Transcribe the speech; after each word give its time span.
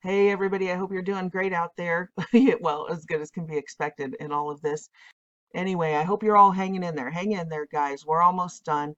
Hey, 0.00 0.30
everybody, 0.30 0.70
I 0.70 0.76
hope 0.76 0.92
you're 0.92 1.02
doing 1.02 1.28
great 1.28 1.52
out 1.52 1.72
there. 1.76 2.12
Well, 2.60 2.86
as 2.88 3.04
good 3.04 3.20
as 3.20 3.32
can 3.32 3.46
be 3.46 3.56
expected 3.56 4.14
in 4.20 4.30
all 4.30 4.48
of 4.48 4.60
this. 4.62 4.88
Anyway, 5.56 5.94
I 5.94 6.04
hope 6.04 6.22
you're 6.22 6.36
all 6.36 6.52
hanging 6.52 6.84
in 6.84 6.94
there. 6.94 7.10
Hang 7.10 7.32
in 7.32 7.48
there, 7.48 7.66
guys. 7.66 8.06
We're 8.06 8.22
almost 8.22 8.64
done. 8.64 8.94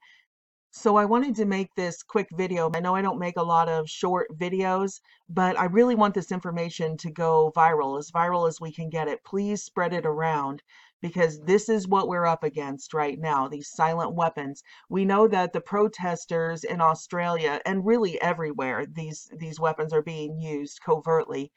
So 0.73 0.97
I 0.97 1.07
wanted 1.07 1.37
to 1.37 1.47
make 1.47 1.75
this 1.75 2.03
quick 2.03 2.29
video. 2.37 2.71
I 2.75 2.81
know 2.81 2.95
I 2.95 3.01
don't 3.01 3.19
make 3.19 3.39
a 3.39 3.43
lot 3.43 3.71
of 3.71 3.89
short 3.89 4.29
videos, 4.37 5.01
but 5.27 5.59
I 5.59 5.65
really 5.65 5.95
want 5.95 6.13
this 6.13 6.33
information 6.33 6.99
to 6.99 7.11
go 7.11 7.51
viral, 7.57 7.99
as 7.99 8.11
viral 8.11 8.47
as 8.47 8.61
we 8.61 8.71
can 8.71 8.91
get 8.91 9.09
it. 9.09 9.25
Please 9.25 9.63
spread 9.63 9.95
it 9.95 10.05
around 10.05 10.63
because 11.01 11.41
this 11.41 11.69
is 11.69 11.89
what 11.89 12.09
we're 12.09 12.27
up 12.27 12.45
against 12.45 12.93
right 12.95 13.19
now, 13.19 13.49
these 13.49 13.71
silent 13.71 14.15
weapons. 14.15 14.63
We 14.89 15.05
know 15.05 15.29
that 15.29 15.53
the 15.53 15.61
protesters 15.61 16.65
in 16.65 16.81
Australia 16.81 17.61
and 17.65 17.87
really 17.87 18.21
everywhere, 18.21 18.87
these, 18.87 19.31
these 19.39 19.61
weapons 19.61 19.93
are 19.93 20.03
being 20.03 20.39
used 20.41 20.81
covertly. 20.85 21.53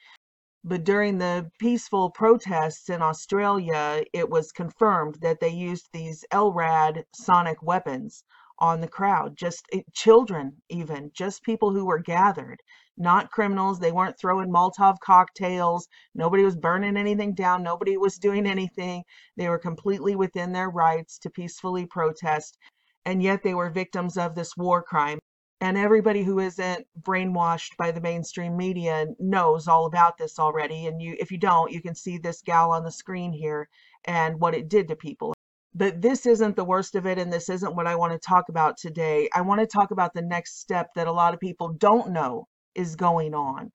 But 0.64 0.86
during 0.86 1.18
the 1.18 1.52
peaceful 1.60 2.10
protests 2.10 2.90
in 2.90 3.02
Australia, 3.02 4.06
it 4.14 4.30
was 4.30 4.54
confirmed 4.54 5.16
that 5.22 5.42
they 5.42 5.50
used 5.50 5.90
these 5.92 6.24
LRAD 6.32 7.04
sonic 7.14 7.62
weapons 7.62 8.24
on 8.64 8.80
the 8.80 8.88
crowd, 8.88 9.36
just 9.36 9.66
it, 9.74 9.84
children, 9.94 10.54
even 10.70 11.12
just 11.14 11.44
people 11.44 11.74
who 11.74 11.84
were 11.84 12.00
gathered, 12.00 12.62
not 12.96 13.30
criminals. 13.30 13.78
They 13.78 13.92
weren't 13.92 14.18
throwing 14.18 14.50
Molotov 14.50 15.00
cocktails. 15.02 15.90
Nobody 16.16 16.44
was 16.44 16.56
burning 16.56 16.96
anything 16.96 17.34
down. 17.34 17.62
Nobody 17.62 17.98
was 17.98 18.18
doing 18.18 18.48
anything. 18.48 19.04
They 19.36 19.50
were 19.50 19.60
completely 19.60 20.16
within 20.16 20.54
their 20.54 20.70
rights 20.70 21.20
to 21.20 21.30
peacefully 21.30 21.86
protest. 21.86 22.58
And 23.04 23.22
yet 23.22 23.44
they 23.44 23.54
were 23.54 23.70
victims 23.70 24.18
of 24.18 24.34
this 24.34 24.56
war 24.56 24.82
crime. 24.82 25.20
And 25.60 25.78
everybody 25.78 26.24
who 26.24 26.40
isn't 26.40 26.88
brainwashed 27.02 27.76
by 27.78 27.92
the 27.92 28.00
mainstream 28.00 28.56
media 28.56 29.08
knows 29.20 29.68
all 29.68 29.88
about 29.88 30.18
this 30.18 30.40
already. 30.40 30.88
And 30.88 31.02
you, 31.02 31.18
if 31.20 31.32
you 31.32 31.38
don't, 31.38 31.74
you 31.74 31.82
can 31.82 31.96
see 31.96 32.18
this 32.18 32.42
gal 32.42 32.72
on 32.72 32.86
the 32.86 32.92
screen 32.92 33.34
here 33.34 33.68
and 34.06 34.40
what 34.40 34.56
it 34.56 34.70
did 34.70 34.88
to 34.88 34.96
people. 34.96 35.34
But 35.76 36.02
this 36.02 36.26
isn't 36.28 36.56
the 36.56 36.64
worst 36.64 36.94
of 36.94 37.08
it, 37.08 37.18
and 37.18 37.34
this 37.34 37.50
isn't 37.50 37.76
what 37.76 37.88
I 37.88 37.96
want 37.96 38.14
to 38.14 38.20
talk 38.20 38.50
about 38.50 38.78
today. 38.78 39.28
I 39.34 39.42
want 39.42 39.60
to 39.60 39.68
talk 39.68 39.90
about 39.92 40.14
the 40.14 40.22
next 40.22 40.60
step 40.60 40.90
that 40.96 41.08
a 41.08 41.12
lot 41.12 41.34
of 41.34 41.40
people 41.40 41.70
don't 41.74 42.12
know 42.12 42.48
is 42.76 42.96
going 42.96 43.34
on. 43.34 43.72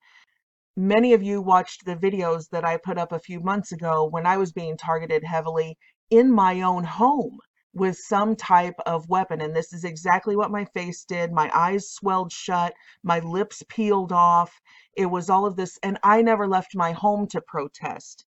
Many 0.77 1.13
of 1.13 1.21
you 1.21 1.41
watched 1.41 1.83
the 1.83 1.97
videos 1.97 2.49
that 2.51 2.63
I 2.63 2.77
put 2.77 2.97
up 2.97 3.11
a 3.11 3.19
few 3.19 3.41
months 3.41 3.73
ago 3.73 4.05
when 4.05 4.25
I 4.25 4.37
was 4.37 4.53
being 4.53 4.77
targeted 4.77 5.25
heavily 5.25 5.77
in 6.09 6.31
my 6.31 6.61
own 6.61 6.85
home 6.85 7.39
with 7.73 7.97
some 7.97 8.35
type 8.37 8.79
of 8.85 9.09
weapon. 9.09 9.41
And 9.41 9.53
this 9.53 9.73
is 9.73 9.83
exactly 9.83 10.37
what 10.37 10.51
my 10.51 10.63
face 10.65 11.03
did. 11.03 11.33
My 11.33 11.51
eyes 11.53 11.89
swelled 11.89 12.31
shut, 12.31 12.73
my 13.03 13.19
lips 13.19 13.61
peeled 13.67 14.13
off. 14.13 14.61
It 14.95 15.07
was 15.07 15.29
all 15.29 15.45
of 15.45 15.57
this. 15.57 15.77
And 15.83 15.99
I 16.01 16.21
never 16.21 16.47
left 16.47 16.75
my 16.75 16.93
home 16.93 17.27
to 17.27 17.41
protest. 17.41 18.25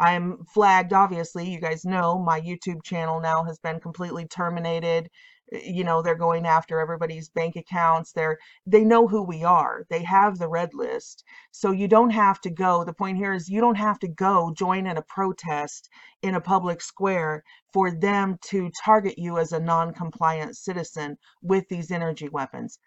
I'm 0.00 0.44
flagged, 0.46 0.94
obviously. 0.94 1.50
You 1.50 1.60
guys 1.60 1.84
know 1.84 2.18
my 2.18 2.40
YouTube 2.40 2.82
channel 2.82 3.20
now 3.20 3.44
has 3.44 3.58
been 3.58 3.80
completely 3.80 4.26
terminated. 4.26 5.10
You 5.52 5.84
know, 5.84 6.00
they're 6.00 6.14
going 6.14 6.46
after 6.46 6.80
everybody's 6.80 7.28
bank 7.28 7.56
accounts. 7.56 8.12
They're 8.12 8.38
they 8.64 8.82
know 8.82 9.06
who 9.06 9.22
we 9.22 9.44
are. 9.44 9.84
They 9.90 10.02
have 10.04 10.38
the 10.38 10.48
red 10.48 10.70
list. 10.72 11.22
So 11.50 11.70
you 11.72 11.86
don't 11.86 12.10
have 12.10 12.40
to 12.42 12.50
go. 12.50 12.82
The 12.82 12.94
point 12.94 13.18
here 13.18 13.34
is 13.34 13.50
you 13.50 13.60
don't 13.60 13.76
have 13.76 13.98
to 13.98 14.08
go 14.08 14.54
join 14.56 14.86
in 14.86 14.96
a 14.96 15.02
protest 15.02 15.90
in 16.22 16.34
a 16.34 16.40
public 16.40 16.80
square 16.80 17.44
for 17.70 17.90
them 17.90 18.38
to 18.46 18.70
target 18.82 19.18
you 19.18 19.36
as 19.36 19.52
a 19.52 19.60
non-compliant 19.60 20.56
citizen 20.56 21.18
with 21.42 21.68
these 21.68 21.90
energy 21.90 22.30
weapons. 22.30 22.78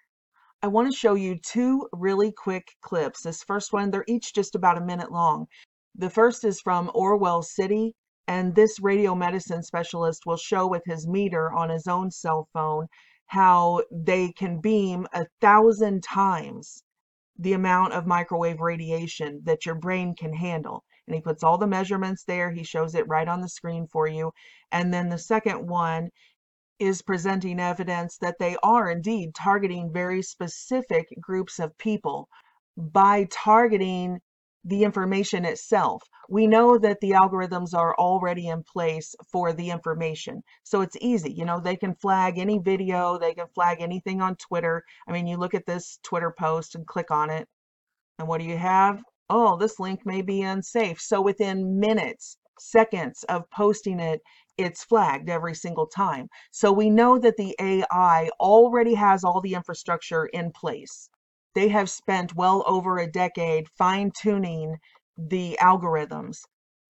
I 0.63 0.67
want 0.67 0.91
to 0.91 0.97
show 0.97 1.13
you 1.13 1.37
two 1.37 1.87
really 1.91 2.31
quick 2.31 2.71
clips. 2.81 3.21
This 3.21 3.43
first 3.43 3.71
one, 3.71 3.91
they're 3.91 4.05
each 4.07 4.33
just 4.33 4.55
about 4.55 4.77
a 4.79 4.85
minute 4.85 5.11
long. 5.11 5.47
The 5.95 6.09
first 6.09 6.43
is 6.43 6.59
from 6.59 6.89
Orwell 6.95 7.43
City, 7.43 7.93
and 8.27 8.55
this 8.55 8.79
radio 8.79 9.13
medicine 9.13 9.61
specialist 9.61 10.25
will 10.25 10.37
show 10.37 10.65
with 10.65 10.81
his 10.85 11.07
meter 11.07 11.53
on 11.53 11.69
his 11.69 11.87
own 11.87 12.09
cell 12.09 12.47
phone 12.51 12.87
how 13.27 13.83
they 13.91 14.31
can 14.31 14.59
beam 14.59 15.07
a 15.13 15.27
thousand 15.39 16.01
times 16.03 16.83
the 17.37 17.53
amount 17.53 17.93
of 17.93 18.07
microwave 18.07 18.59
radiation 18.59 19.41
that 19.43 19.67
your 19.67 19.75
brain 19.75 20.15
can 20.15 20.33
handle. 20.33 20.83
And 21.05 21.13
he 21.15 21.21
puts 21.21 21.43
all 21.43 21.57
the 21.59 21.67
measurements 21.67 22.23
there. 22.23 22.51
He 22.51 22.63
shows 22.63 22.95
it 22.95 23.07
right 23.07 23.27
on 23.27 23.41
the 23.41 23.49
screen 23.49 23.85
for 23.87 24.07
you. 24.07 24.31
And 24.71 24.91
then 24.93 25.09
the 25.09 25.17
second 25.19 25.67
one 25.67 26.09
is 26.79 27.03
presenting 27.03 27.59
evidence 27.59 28.17
that 28.17 28.39
they 28.39 28.57
are 28.63 28.89
indeed 28.89 29.35
targeting 29.35 29.93
very 29.93 30.23
specific 30.23 31.07
groups 31.21 31.59
of 31.59 31.77
people 31.77 32.29
by 32.77 33.27
targeting 33.29 34.21
the 34.65 34.83
information 34.83 35.45
itself. 35.45 36.03
We 36.29 36.47
know 36.47 36.77
that 36.77 36.99
the 37.01 37.11
algorithms 37.11 37.73
are 37.73 37.95
already 37.95 38.47
in 38.47 38.63
place 38.63 39.13
for 39.31 39.51
the 39.51 39.69
information. 39.69 40.41
So 40.63 40.81
it's 40.81 40.95
easy. 41.01 41.31
You 41.33 41.45
know, 41.45 41.59
they 41.59 41.75
can 41.75 41.95
flag 41.95 42.37
any 42.37 42.59
video, 42.59 43.17
they 43.17 43.33
can 43.33 43.47
flag 43.53 43.81
anything 43.81 44.21
on 44.21 44.35
Twitter. 44.37 44.83
I 45.07 45.11
mean, 45.11 45.27
you 45.27 45.37
look 45.37 45.53
at 45.53 45.65
this 45.65 45.99
Twitter 46.03 46.33
post 46.37 46.75
and 46.75 46.87
click 46.87 47.11
on 47.11 47.29
it. 47.29 47.47
And 48.19 48.27
what 48.27 48.39
do 48.39 48.45
you 48.45 48.57
have? 48.57 49.01
Oh, 49.29 49.57
this 49.57 49.79
link 49.79 50.05
may 50.05 50.21
be 50.21 50.43
unsafe. 50.43 51.01
So 51.01 51.21
within 51.21 51.79
minutes, 51.79 52.37
seconds 52.59 53.23
of 53.23 53.49
posting 53.49 53.99
it, 53.99 54.21
it's 54.57 54.83
flagged 54.83 55.29
every 55.29 55.55
single 55.55 55.87
time. 55.87 56.29
So 56.51 56.71
we 56.71 56.89
know 56.89 57.17
that 57.17 57.37
the 57.37 57.55
AI 57.59 58.29
already 58.39 58.93
has 58.93 59.23
all 59.23 59.41
the 59.41 59.55
infrastructure 59.55 60.27
in 60.27 60.51
place 60.51 61.09
they 61.55 61.67
have 61.69 61.89
spent 61.89 62.35
well 62.35 62.63
over 62.65 62.97
a 62.97 63.11
decade 63.11 63.67
fine 63.77 64.11
tuning 64.11 64.77
the 65.17 65.57
algorithms 65.61 66.39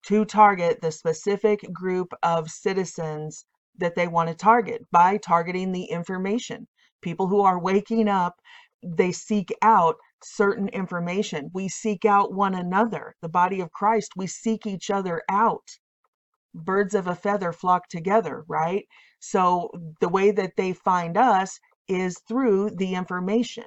to 0.06 0.26
target 0.26 0.82
the 0.82 0.92
specific 0.92 1.62
group 1.74 2.14
of 2.24 2.50
citizens 2.50 3.46
that 3.78 3.96
they 3.96 4.08
want 4.08 4.30
to 4.30 4.36
target 4.36 4.82
by 4.92 5.18
targeting 5.18 5.72
the 5.72 5.86
information. 5.86 6.68
People 7.02 7.28
who 7.28 7.42
are 7.42 7.60
waking 7.60 8.08
up, 8.08 8.36
they 8.84 9.12
seek 9.12 9.54
out 9.62 9.96
certain 10.24 10.70
information. 10.70 11.50
We 11.54 11.68
seek 11.68 12.06
out 12.06 12.34
one 12.34 12.56
another. 12.56 13.16
The 13.22 13.30
body 13.30 13.62
of 13.62 13.72
Christ, 13.72 14.12
we 14.16 14.28
seek 14.28 14.66
each 14.66 14.90
other 14.90 15.22
out. 15.30 15.68
Birds 16.54 16.94
of 16.94 17.08
a 17.08 17.16
feather 17.16 17.52
flock 17.52 17.88
together, 17.90 18.44
right? 18.48 18.86
So 19.20 19.72
the 20.00 20.10
way 20.10 20.32
that 20.32 20.54
they 20.56 20.74
find 20.74 21.18
us 21.18 21.60
is 21.88 22.18
through 22.28 22.72
the 22.72 22.96
information. 22.96 23.66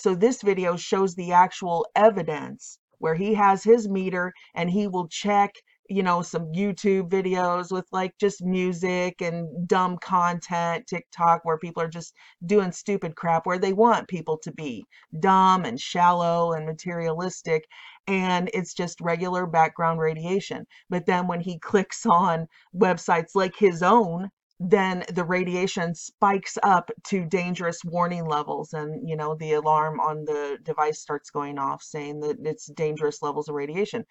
So 0.00 0.14
this 0.14 0.42
video 0.42 0.76
shows 0.76 1.16
the 1.16 1.32
actual 1.32 1.84
evidence 1.96 2.78
where 2.98 3.16
he 3.16 3.34
has 3.34 3.64
his 3.64 3.88
meter 3.88 4.32
and 4.54 4.70
he 4.70 4.86
will 4.86 5.08
check 5.08 5.54
you 5.88 6.04
know 6.04 6.22
some 6.22 6.52
YouTube 6.52 7.08
videos 7.08 7.72
with 7.72 7.86
like 7.90 8.16
just 8.18 8.44
music 8.44 9.20
and 9.20 9.66
dumb 9.66 9.98
content, 9.98 10.86
TikTok 10.86 11.44
where 11.44 11.58
people 11.58 11.82
are 11.82 11.88
just 11.88 12.14
doing 12.46 12.70
stupid 12.70 13.16
crap 13.16 13.44
where 13.44 13.58
they 13.58 13.72
want 13.72 14.06
people 14.06 14.38
to 14.44 14.52
be 14.52 14.84
dumb 15.18 15.64
and 15.64 15.80
shallow 15.80 16.52
and 16.52 16.64
materialistic 16.64 17.64
and 18.06 18.50
it's 18.54 18.74
just 18.74 19.00
regular 19.00 19.46
background 19.46 19.98
radiation. 19.98 20.64
But 20.88 21.06
then 21.06 21.26
when 21.26 21.40
he 21.40 21.58
clicks 21.58 22.06
on 22.06 22.46
websites 22.72 23.34
like 23.34 23.56
his 23.56 23.82
own 23.82 24.30
then 24.60 25.04
the 25.12 25.24
radiation 25.24 25.94
spikes 25.94 26.58
up 26.62 26.90
to 27.04 27.24
dangerous 27.24 27.84
warning 27.84 28.26
levels 28.26 28.72
and 28.72 29.08
you 29.08 29.16
know 29.16 29.36
the 29.36 29.52
alarm 29.52 30.00
on 30.00 30.24
the 30.24 30.58
device 30.64 30.98
starts 30.98 31.30
going 31.30 31.58
off 31.58 31.82
saying 31.82 32.20
that 32.20 32.36
it's 32.44 32.66
dangerous 32.66 33.22
levels 33.22 33.48
of 33.48 33.54
radiation. 33.54 34.04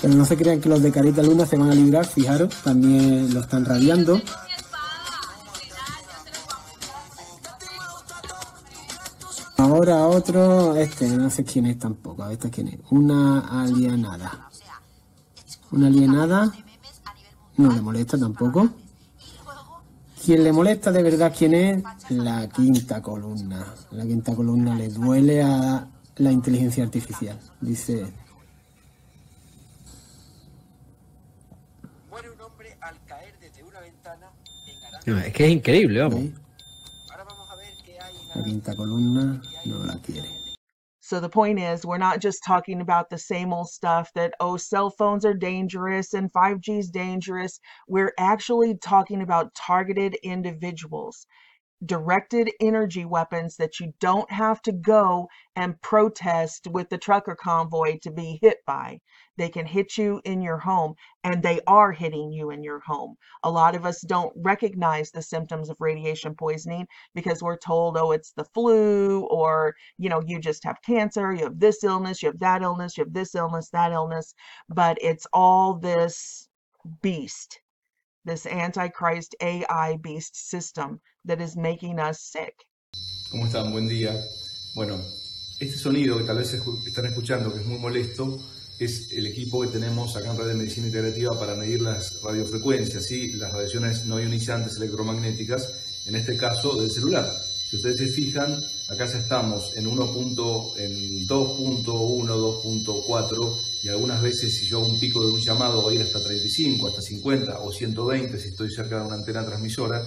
Pero 0.00 0.14
no 0.14 0.24
se 0.24 0.36
crean 0.36 0.60
que 0.60 0.68
los 0.68 0.82
de 0.82 0.92
Carita 0.92 1.22
Luna 1.22 1.46
se 1.46 1.56
van 1.56 1.70
a 1.70 1.74
librar, 1.74 2.04
fijaros, 2.06 2.62
también 2.62 3.32
lo 3.32 3.40
están 3.40 3.64
radiando. 3.64 4.20
Ahora 9.56 10.08
otro, 10.08 10.76
este, 10.76 11.08
no 11.08 11.30
sé 11.30 11.44
quién 11.44 11.66
es 11.66 11.78
tampoco, 11.78 12.22
a 12.22 12.28
ver 12.28 12.38
quién 12.38 12.68
es, 12.68 12.80
una 12.90 13.62
alienada. 13.62 14.50
Una 15.70 15.86
alienada, 15.86 16.52
no 17.56 17.72
le 17.72 17.80
molesta 17.80 18.18
tampoco. 18.18 18.68
Quien 20.24 20.42
le 20.42 20.52
molesta 20.52 20.90
de 20.90 21.02
verdad 21.02 21.34
quién 21.36 21.52
es 21.52 21.82
la 22.08 22.48
quinta 22.48 23.02
columna. 23.02 23.74
La 23.90 24.04
quinta 24.04 24.34
columna 24.34 24.74
le 24.74 24.88
duele 24.88 25.42
a 25.42 25.86
la 26.16 26.32
inteligencia 26.32 26.82
artificial. 26.82 27.38
Dice. 27.60 28.06
Muere 32.08 32.30
un 32.30 32.40
hombre 32.40 32.74
al 32.80 32.96
caer 33.04 33.34
desde 33.38 33.62
una 33.64 33.80
ventana 33.80 34.30
en 35.06 35.18
Es 35.18 35.32
que 35.34 35.44
es 35.44 35.52
increíble, 35.52 36.00
vamos. 36.00 36.22
Ahora 37.10 37.24
vamos 37.24 37.50
a 37.50 37.56
ver 37.56 37.74
qué 37.84 38.00
hay 38.00 38.16
en 38.16 38.38
La 38.40 38.44
quinta 38.46 38.74
columna 38.74 39.42
no 39.66 39.84
la 39.84 39.98
quiere. 39.98 40.43
So 41.14 41.20
the 41.20 41.30
point 41.30 41.60
is, 41.60 41.86
we're 41.86 41.98
not 41.98 42.20
just 42.20 42.44
talking 42.44 42.80
about 42.80 43.08
the 43.08 43.18
same 43.18 43.52
old 43.52 43.70
stuff 43.70 44.12
that, 44.14 44.34
oh, 44.40 44.56
cell 44.58 44.90
phones 44.90 45.24
are 45.24 45.34
dangerous 45.34 46.12
and 46.12 46.32
5G 46.32 46.80
is 46.80 46.90
dangerous. 46.90 47.60
We're 47.88 48.14
actually 48.18 48.76
talking 48.78 49.22
about 49.22 49.54
targeted 49.54 50.16
individuals. 50.24 51.26
directed 51.84 52.50
energy 52.60 53.04
weapons 53.04 53.56
that 53.58 53.80
you 53.80 53.92
don't 54.00 54.30
have 54.30 54.62
to 54.62 54.72
go 54.72 55.28
and 55.56 55.80
protest 55.82 56.66
with 56.70 56.88
the 56.90 56.98
trucker 56.98 57.36
convoy 57.36 57.98
to 58.02 58.10
be 58.10 58.38
hit 58.42 58.58
by. 58.66 59.00
They 59.36 59.48
can 59.48 59.66
hit 59.66 59.96
you 59.98 60.20
in 60.24 60.40
your 60.40 60.58
home, 60.58 60.94
and 61.24 61.42
they 61.42 61.60
are 61.66 61.92
hitting 61.92 62.32
you 62.32 62.50
in 62.50 62.62
your 62.62 62.80
home. 62.80 63.16
A 63.42 63.50
lot 63.50 63.74
of 63.74 63.84
us 63.84 64.00
don't 64.02 64.32
recognize 64.36 65.10
the 65.10 65.22
symptoms 65.22 65.70
of 65.70 65.76
radiation 65.80 66.34
poisoning 66.34 66.86
because 67.14 67.42
we're 67.42 67.56
told, 67.56 67.96
oh, 67.96 68.12
it's 68.12 68.32
the 68.32 68.44
flu, 68.54 69.26
or, 69.30 69.74
you 69.98 70.08
know, 70.08 70.22
you 70.26 70.38
just 70.38 70.64
have 70.64 70.80
cancer, 70.82 71.32
you 71.32 71.44
have 71.44 71.58
this 71.58 71.82
illness, 71.82 72.22
you 72.22 72.28
have 72.28 72.38
that 72.40 72.62
illness, 72.62 72.96
you 72.96 73.04
have 73.04 73.12
this 73.12 73.34
illness, 73.34 73.70
that 73.70 73.92
illness. 73.92 74.34
But 74.68 74.98
it's 75.00 75.26
all 75.32 75.74
this 75.74 76.48
beast, 77.02 77.60
this 78.24 78.46
Antichrist 78.46 79.34
AI 79.40 79.96
beast 80.00 80.36
system 80.36 81.00
that 81.24 81.40
is 81.40 81.56
making 81.56 81.98
us 81.98 82.20
sick. 82.20 82.54
¿Cómo 83.30 83.46
están? 83.46 83.72
Buen 83.72 83.88
día. 83.88 84.12
Bueno, 84.76 85.00
este 85.60 85.76
sonido 85.76 86.18
que 86.18 86.24
tal 86.24 86.38
vez 86.38 86.52
están 86.52 87.06
escuchando, 87.06 87.52
que 87.52 87.60
es 87.60 87.66
muy 87.66 87.78
molesto, 87.78 88.38
es 88.78 89.12
el 89.12 89.26
equipo 89.26 89.60
que 89.62 89.68
tenemos 89.68 90.16
acá 90.16 90.30
en 90.32 90.46
de 90.46 90.54
Medicina 90.54 90.86
Integrativa 90.86 91.38
para 91.38 91.54
medir 91.54 91.80
las 91.82 92.20
radiofrecuencias, 92.22 93.04
¿sí? 93.06 93.32
las 93.32 93.52
radiaciones 93.52 94.04
no 94.06 94.20
ionizantes 94.20 94.76
electromagnéticas, 94.76 95.72
en 96.06 96.16
este 96.16 96.36
caso 96.36 96.80
del 96.80 96.90
celular. 96.90 97.32
Si 97.70 97.76
ustedes 97.76 97.96
se 97.98 98.06
fijan, 98.08 98.62
acá 98.88 99.06
ya 99.06 99.18
estamos 99.18 99.72
en 99.76 99.86
1. 99.86 100.12
punto- 100.12 100.74
en 100.76 101.26
2.1, 101.26 102.36
2.4 102.36 103.56
y 103.82 103.88
algunas 103.88 104.20
veces 104.22 104.54
si 104.56 104.66
yo 104.66 104.78
hago 104.78 104.88
un 104.88 105.00
pico 105.00 105.24
de 105.24 105.32
un 105.32 105.40
llamado 105.40 105.82
va 105.82 105.90
a 105.90 105.94
ir 105.94 106.02
hasta 106.02 106.22
35, 106.22 106.88
hasta 106.88 107.00
50 107.02 107.60
o 107.60 107.72
120 107.72 108.38
si 108.38 108.48
estoy 108.48 108.70
cerca 108.70 109.00
de 109.00 109.06
una 109.06 109.14
antena 109.16 109.44
transmisora. 109.44 110.02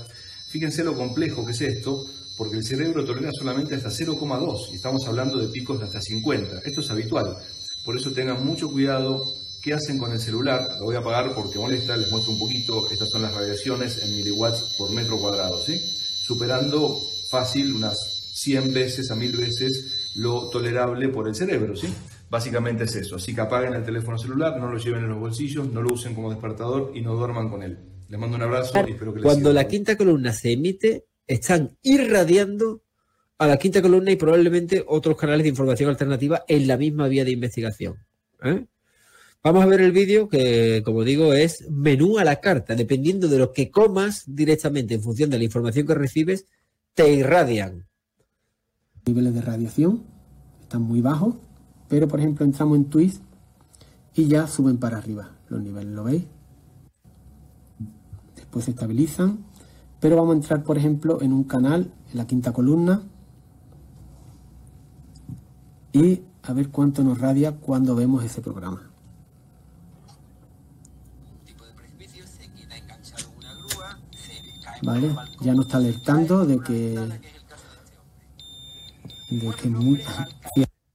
Fíjense 0.49 0.83
lo 0.83 0.95
complejo 0.95 1.45
que 1.45 1.51
es 1.51 1.61
esto, 1.61 2.05
porque 2.37 2.57
el 2.57 2.63
cerebro 2.63 3.03
tolera 3.03 3.31
solamente 3.33 3.75
hasta 3.75 3.89
0,2 3.89 4.71
y 4.71 4.75
estamos 4.75 5.05
hablando 5.07 5.37
de 5.39 5.47
picos 5.47 5.79
de 5.79 5.85
hasta 5.85 5.99
50. 5.99 6.59
Esto 6.59 6.81
es 6.81 6.89
habitual. 6.91 7.37
Por 7.87 7.95
eso 7.95 8.11
tengan 8.11 8.45
mucho 8.45 8.69
cuidado 8.69 9.23
qué 9.63 9.73
hacen 9.73 9.97
con 9.97 10.11
el 10.11 10.19
celular. 10.19 10.75
Lo 10.77 10.87
voy 10.87 10.97
a 10.97 10.99
apagar 10.99 11.33
porque 11.33 11.57
molesta, 11.57 11.95
les 11.95 12.11
muestro 12.11 12.33
un 12.33 12.39
poquito. 12.39 12.91
Estas 12.91 13.09
son 13.09 13.21
las 13.21 13.33
radiaciones 13.33 14.03
en 14.03 14.13
miliwatts 14.13 14.75
por 14.77 14.91
metro 14.91 15.17
cuadrado, 15.17 15.63
¿sí? 15.63 15.79
Superando 15.79 16.99
fácil 17.31 17.73
unas 17.73 17.97
100 18.33 18.73
veces 18.73 19.09
a 19.09 19.15
1000 19.15 19.37
veces 19.37 20.11
lo 20.17 20.49
tolerable 20.49 21.07
por 21.07 21.29
el 21.29 21.35
cerebro, 21.35 21.77
¿sí? 21.77 21.87
Básicamente 22.29 22.83
es 22.83 22.95
eso. 22.97 23.15
Así 23.15 23.33
que 23.33 23.39
apaguen 23.39 23.73
el 23.73 23.85
teléfono 23.85 24.17
celular, 24.17 24.59
no 24.59 24.69
lo 24.69 24.77
lleven 24.77 25.05
en 25.05 25.09
los 25.11 25.19
bolsillos, 25.19 25.71
no 25.71 25.81
lo 25.81 25.93
usen 25.93 26.13
como 26.13 26.29
despertador 26.29 26.91
y 26.93 26.99
no 26.99 27.15
duerman 27.15 27.49
con 27.49 27.63
él. 27.63 27.79
Les 28.09 28.19
mando 28.19 28.35
un 28.35 28.43
abrazo 28.43 28.73
y 28.85 28.91
espero 28.91 29.13
que 29.13 29.19
les 29.19 29.23
Cuando 29.23 29.51
sirva. 29.51 29.63
la 29.63 29.67
quinta 29.69 29.95
columna 29.95 30.33
se 30.33 30.51
emite, 30.51 31.05
están 31.25 31.77
irradiando 31.83 32.83
a 33.39 33.47
la 33.47 33.57
quinta 33.57 33.81
columna 33.81 34.11
y 34.11 34.15
probablemente 34.15 34.83
otros 34.87 35.15
canales 35.15 35.43
de 35.43 35.49
información 35.49 35.89
alternativa 35.89 36.43
en 36.47 36.67
la 36.67 36.77
misma 36.77 37.07
vía 37.07 37.23
de 37.23 37.31
investigación. 37.31 37.95
¿eh? 38.43 38.65
Vamos 39.43 39.63
a 39.63 39.67
ver 39.67 39.81
el 39.81 39.91
vídeo 39.91 40.27
que, 40.27 40.81
como 40.83 41.03
digo, 41.03 41.33
es 41.33 41.69
menú 41.69 42.17
a 42.17 42.23
la 42.23 42.39
carta. 42.39 42.75
Dependiendo 42.75 43.27
de 43.27 43.37
lo 43.37 43.53
que 43.53 43.69
comas 43.69 44.23
directamente 44.27 44.95
en 44.95 45.01
función 45.01 45.29
de 45.29 45.37
la 45.37 45.43
información 45.43 45.85
que 45.85 45.93
recibes, 45.93 46.45
te 46.93 47.13
irradian. 47.13 47.85
niveles 49.05 49.35
de 49.35 49.41
radiación 49.41 50.03
están 50.63 50.81
muy 50.81 50.99
bajos, 50.99 51.35
pero 51.87 52.07
por 52.07 52.19
ejemplo 52.19 52.43
entramos 52.43 52.77
en 52.77 52.85
Twist 52.85 53.21
y 54.15 54.27
ya 54.27 54.47
suben 54.47 54.77
para 54.79 54.97
arriba 54.97 55.37
los 55.47 55.61
niveles, 55.61 55.93
¿lo 55.93 56.03
veis? 56.03 56.23
Después 58.35 58.65
se 58.65 58.71
estabilizan, 58.71 59.45
pero 59.99 60.17
vamos 60.17 60.33
a 60.33 60.37
entrar 60.37 60.63
por 60.63 60.77
ejemplo 60.77 61.21
en 61.21 61.31
un 61.31 61.43
canal, 61.43 61.93
en 62.11 62.17
la 62.17 62.27
quinta 62.27 62.51
columna, 62.51 63.03
y 66.05 66.23
a 66.43 66.53
ver 66.53 66.69
cuánto 66.69 67.03
nos 67.03 67.19
radia 67.19 67.53
cuando 67.53 67.95
vemos 67.95 68.23
ese 68.23 68.41
programa. 68.41 68.91
¿Vale? 74.81 75.15
Ya 75.41 75.53
nos 75.53 75.65
está 75.65 75.77
alertando 75.77 76.45
de 76.45 76.59
que. 76.59 77.09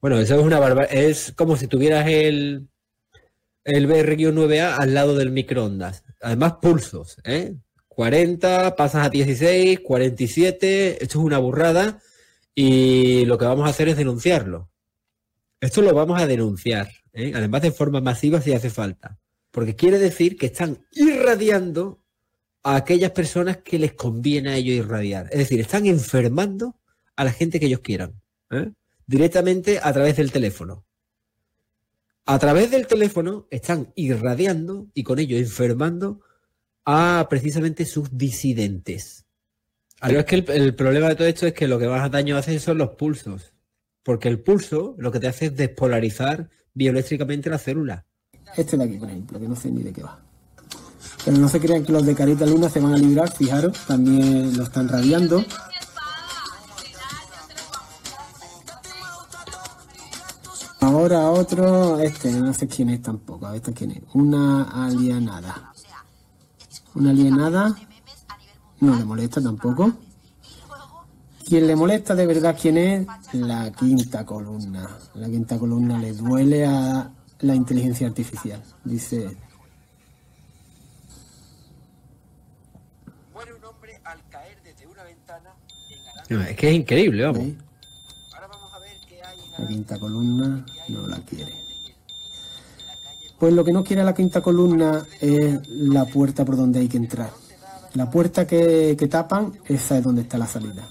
Bueno, 0.01 0.19
eso 0.19 0.35
es 0.37 0.43
una 0.43 0.59
barbaridad. 0.59 0.95
Es 0.95 1.33
como 1.37 1.57
si 1.57 1.67
tuvieras 1.67 2.07
el, 2.09 2.69
el 3.65 3.89
BR-9A 3.89 4.77
al 4.79 4.95
lado 4.95 5.17
del 5.17 5.31
microondas. 5.31 6.05
Además, 6.21 6.55
pulsos, 6.63 7.19
¿eh? 7.25 7.57
40, 7.89 8.75
pasas 8.77 9.07
a 9.07 9.11
16, 9.11 9.81
47. 9.81 11.03
Esto 11.03 11.19
es 11.19 11.25
una 11.25 11.39
burrada. 11.39 12.01
Y 12.55 13.25
lo 13.27 13.37
que 13.39 13.45
vamos 13.45 13.67
a 13.67 13.71
hacer 13.71 13.89
es 13.89 13.97
denunciarlo. 13.97 14.72
Esto 15.63 15.81
lo 15.81 15.95
vamos 15.95 16.21
a 16.21 16.27
denunciar, 16.27 16.91
¿eh? 17.15 17.33
además 17.35 17.63
de 17.63 17.73
forma 17.73 18.03
masiva 18.03 18.43
si 18.43 18.53
hace 18.53 18.69
falta. 18.69 19.19
Porque 19.51 19.75
quiere 19.75 19.99
decir 19.99 20.37
que 20.37 20.47
están 20.47 20.87
irradiando 20.91 22.03
a 22.63 22.77
aquellas 22.77 23.13
personas 23.13 23.59
que 23.59 23.79
les 23.79 23.95
conviene 23.95 24.51
a 24.51 24.57
ellos 24.57 24.77
irradiar. 24.77 25.29
Es 25.31 25.39
decir, 25.39 25.61
están 25.61 25.87
enfermando 25.87 26.77
a 27.17 27.25
la 27.25 27.33
gente 27.33 27.59
que 27.59 27.67
ellos 27.67 27.81
quieran. 27.81 28.21
¿eh? 28.51 28.73
directamente 29.07 29.81
a 29.83 29.93
través 29.93 30.17
del 30.17 30.33
teléfono. 30.33 30.85
A 32.25 32.39
través 32.39 32.71
del 32.71 32.87
teléfono 32.87 33.47
están 33.51 33.93
irradiando 33.95 34.89
y 34.95 35.03
con 35.03 35.19
ello 35.19 35.37
enfermando 35.37 36.21
a 36.85 37.27
precisamente 37.29 37.85
sus 37.85 38.17
disidentes. 38.17 39.25
Pero 40.01 40.21
es 40.21 40.25
que 40.25 40.37
el, 40.37 40.51
el 40.51 40.75
problema 40.75 41.09
de 41.09 41.17
todo 41.17 41.29
esto 41.29 41.47
es 41.47 41.53
que 41.53 41.69
lo 41.69 41.79
que 41.79 41.89
más 41.89 42.11
daño 42.11 42.37
hace 42.37 42.59
son 42.59 42.79
los 42.79 42.91
pulsos. 42.91 43.53
Porque 44.03 44.29
el 44.29 44.41
pulso 44.41 44.95
lo 44.99 45.13
que 45.13 45.21
te 45.21 45.29
hace 45.29 45.47
es 45.47 45.57
despolarizar 45.57 46.49
bioeléctricamente 46.75 47.51
la 47.51 47.59
célula. 47.59 48.05
Este 48.57 48.77
de 48.77 48.85
aquí, 48.85 48.97
por 48.97 49.09
ejemplo, 49.09 49.41
que 49.41 49.49
no 49.49 49.57
sé 49.57 49.71
ni 49.71 49.83
de 49.83 49.93
qué 49.93 50.03
va. 50.03 50.21
Pero 51.25 51.37
no 51.39 51.49
se 51.49 51.61
crean 51.61 51.85
que 51.85 51.93
los 51.93 52.05
de 52.05 52.15
Carita 52.15 52.45
Luna 52.47 52.69
se 52.69 52.81
van 52.81 52.95
a 52.95 52.99
librar, 52.99 53.31
fijaros, 53.33 53.79
también 53.87 54.57
lo 54.57 54.65
están 54.65 54.89
radiando. 54.89 55.45
Ahora 60.81 61.31
otro, 61.31 62.01
este, 62.01 62.33
no 62.33 62.53
sé 62.53 62.67
quién 62.67 62.91
es 62.91 63.03
tampoco, 63.03 63.47
a 63.47 63.53
ver 63.53 63.59
este 63.59 63.73
quién 63.73 63.93
es. 63.93 64.03
Una 64.15 64.65
alienada. 64.85 65.73
Una 66.95 67.11
alienada 67.11 67.75
no 68.81 68.97
le 68.97 69.05
molesta 69.05 69.41
tampoco. 69.41 69.93
Quien 71.47 71.67
le 71.67 71.77
molesta 71.77 72.15
de 72.15 72.27
verdad 72.27 72.57
quién 72.61 72.79
es, 72.79 73.07
la 73.33 73.71
quinta 73.73 74.25
columna. 74.25 74.89
La 75.15 75.29
quinta 75.29 75.59
columna 75.59 75.99
le 75.99 76.13
duele 76.13 76.65
a 76.67 77.11
la 77.41 77.55
inteligencia 77.55 78.07
artificial. 78.07 78.63
Dice, 78.85 79.37
Muere 83.33 83.55
un 83.55 83.65
hombre 83.65 84.01
al 84.05 84.21
caer 84.29 84.59
desde 84.63 84.87
una 84.87 85.03
ventana 85.03 85.51
en 85.91 86.09
Arabia. 86.09 86.51
Es 86.51 86.57
que 86.57 86.69
es 86.71 86.75
increíble, 86.75 87.25
vamos. 87.25 87.39
¿veis? 87.39 87.55
Ahora 88.35 88.47
vamos 88.47 88.73
a 88.73 88.79
ver 88.79 88.97
qué 89.09 89.23
hay 89.23 89.39
en 89.39 89.63
La 89.63 89.69
quinta 89.69 89.99
columna 89.99 90.67
no 90.89 91.07
la 91.07 91.19
quiere. 91.21 91.53
Pues 93.39 93.53
lo 93.53 93.65
que 93.65 93.73
no 93.73 93.83
quiere 93.83 94.05
la 94.05 94.15
quinta 94.15 94.41
columna 94.41 95.05
es 95.21 95.69
la 95.69 96.05
puerta 96.05 96.45
por 96.45 96.57
donde 96.57 96.79
hay 96.79 96.89
que 96.89 96.97
entrar. 96.97 97.31
La 97.95 98.09
puerta 98.09 98.47
que, 98.47 98.97
que 98.97 99.09
tapan, 99.09 99.53
esa 99.67 99.99
es 99.99 100.05
donde 100.05 100.23
está 100.23 100.39
la 100.39 100.47
salida. 100.47 100.89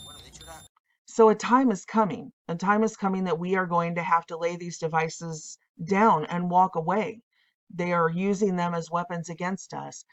So 1.22 1.30
a 1.30 1.36
time 1.36 1.70
is 1.70 1.86
coming. 1.86 2.32
A 2.48 2.56
time 2.56 2.84
is 2.84 2.98
coming 2.98 3.25
that 3.25 3.38
we 3.38 3.56
are 3.56 3.68
going 3.68 3.94
to 3.94 4.01
have 4.01 4.25
to 4.25 4.38
lay 4.40 4.56
these 4.56 4.80
devices 4.80 5.60
down 5.88 6.25
and 6.25 6.50
walk 6.50 6.75
away. 6.75 7.22
They 7.70 7.94
are 7.94 8.10
using 8.10 8.56
them 8.56 8.74
as 8.74 8.90
weapons 8.90 9.30
against 9.30 9.72
us. 9.72 10.04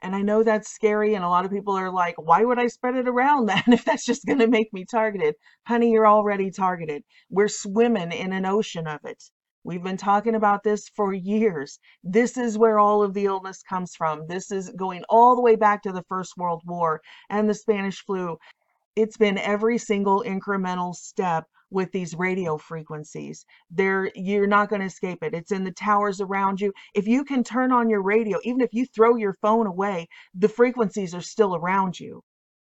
And 0.00 0.16
I 0.16 0.22
know 0.22 0.42
that's 0.42 0.72
scary, 0.72 1.14
and 1.14 1.24
a 1.24 1.28
lot 1.28 1.44
of 1.44 1.52
people 1.52 1.78
are 1.78 1.92
like, 1.92 2.16
why 2.20 2.42
would 2.42 2.58
I 2.58 2.66
spread 2.66 2.96
it 2.96 3.06
around 3.06 3.46
then 3.46 3.62
if 3.68 3.84
that's 3.84 4.04
just 4.04 4.26
going 4.26 4.40
to 4.40 4.48
make 4.48 4.72
me 4.72 4.84
targeted? 4.84 5.36
Honey, 5.68 5.92
you're 5.92 6.08
already 6.08 6.50
targeted. 6.50 7.04
We're 7.30 7.46
swimming 7.46 8.10
in 8.10 8.32
an 8.32 8.44
ocean 8.44 8.88
of 8.88 9.04
it. 9.04 9.22
We've 9.62 9.84
been 9.84 9.96
talking 9.96 10.34
about 10.34 10.64
this 10.64 10.88
for 10.88 11.14
years. 11.14 11.78
This 12.02 12.36
is 12.36 12.58
where 12.58 12.80
all 12.80 13.04
of 13.04 13.14
the 13.14 13.26
illness 13.26 13.62
comes 13.62 13.94
from. 13.94 14.26
This 14.26 14.50
is 14.50 14.70
going 14.70 15.04
all 15.08 15.36
the 15.36 15.40
way 15.40 15.54
back 15.54 15.84
to 15.84 15.92
the 15.92 16.02
First 16.08 16.36
World 16.36 16.62
War 16.66 17.00
and 17.30 17.48
the 17.48 17.54
Spanish 17.54 18.04
flu 18.04 18.38
it's 18.94 19.16
been 19.16 19.38
every 19.38 19.78
single 19.78 20.22
incremental 20.26 20.94
step 20.94 21.46
with 21.70 21.90
these 21.92 22.14
radio 22.14 22.58
frequencies. 22.58 23.46
There 23.70 24.10
you're 24.14 24.46
not 24.46 24.68
going 24.68 24.80
to 24.80 24.86
escape 24.86 25.22
it. 25.22 25.34
It's 25.34 25.52
in 25.52 25.64
the 25.64 25.72
towers 25.72 26.20
around 26.20 26.60
you. 26.60 26.72
If 26.94 27.06
you 27.08 27.24
can 27.24 27.42
turn 27.42 27.72
on 27.72 27.88
your 27.88 28.02
radio 28.02 28.38
even 28.44 28.60
if 28.60 28.74
you 28.74 28.86
throw 28.86 29.16
your 29.16 29.34
phone 29.40 29.66
away 29.66 30.08
the 30.34 30.48
frequencies 30.48 31.14
are 31.14 31.22
still 31.22 31.56
around 31.56 31.98
you. 31.98 32.22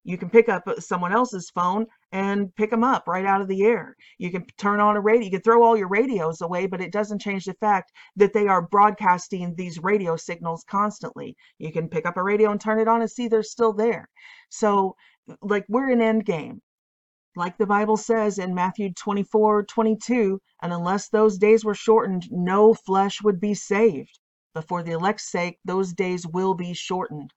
You 0.04 0.18
can 0.18 0.30
pick 0.30 0.50
up 0.50 0.68
uh, 0.68 0.80
someone 0.80 1.14
else's 1.14 1.50
phone 1.50 1.86
and 2.12 2.54
pick 2.56 2.72
them 2.72 2.84
up 2.84 3.08
right 3.08 3.26
out 3.26 3.42
of 3.42 3.48
the 3.48 3.64
air. 3.64 3.96
You 4.18 4.32
can 4.32 4.46
turn 4.58 4.80
on 4.82 4.98
a 4.98 5.02
radio 5.02 5.26
you 5.26 5.32
can 5.32 5.42
throw 5.42 5.64
all 5.64 5.78
your 5.78 5.88
radios 5.88 6.42
away 6.42 6.68
but 6.68 6.82
it 6.82 6.92
doesn't 6.92 7.22
change 7.22 7.46
the 7.46 7.54
fact 7.54 7.94
that 8.18 8.34
they 8.34 8.48
are 8.48 8.62
broadcasting 8.62 9.56
these 9.56 9.82
radio 9.82 10.18
signals 10.18 10.66
constantly. 10.70 11.38
You 11.58 11.72
can 11.72 11.88
pick 11.88 12.06
up 12.06 12.18
a 12.18 12.24
radio 12.24 12.52
and 12.52 12.60
turn 12.60 12.80
it 12.80 12.90
on 12.90 13.02
and 13.02 13.10
see 13.10 13.30
they're 13.30 13.44
still 13.44 13.72
there. 13.72 14.10
So 14.50 14.96
like 15.42 15.66
we're 15.70 15.90
in 15.90 16.02
end 16.02 16.26
game. 16.26 16.62
Like 17.36 17.58
the 17.58 17.68
Bible 17.68 17.98
says 17.98 18.40
in 18.40 18.56
Matthew 18.56 18.94
24, 18.94 19.64
22, 19.64 20.42
and 20.62 20.74
unless 20.74 21.10
those 21.10 21.38
days 21.38 21.64
were 21.64 21.76
shortened, 21.76 22.32
no 22.32 22.74
flesh 22.74 23.22
would 23.22 23.40
be 23.40 23.54
saved. 23.54 24.20
But 24.54 24.68
for 24.68 24.84
the 24.84 24.92
elect's 24.92 25.30
sake, 25.30 25.60
those 25.64 25.94
days 25.94 26.26
will 26.26 26.54
be 26.56 26.74
shortened. 26.74 27.34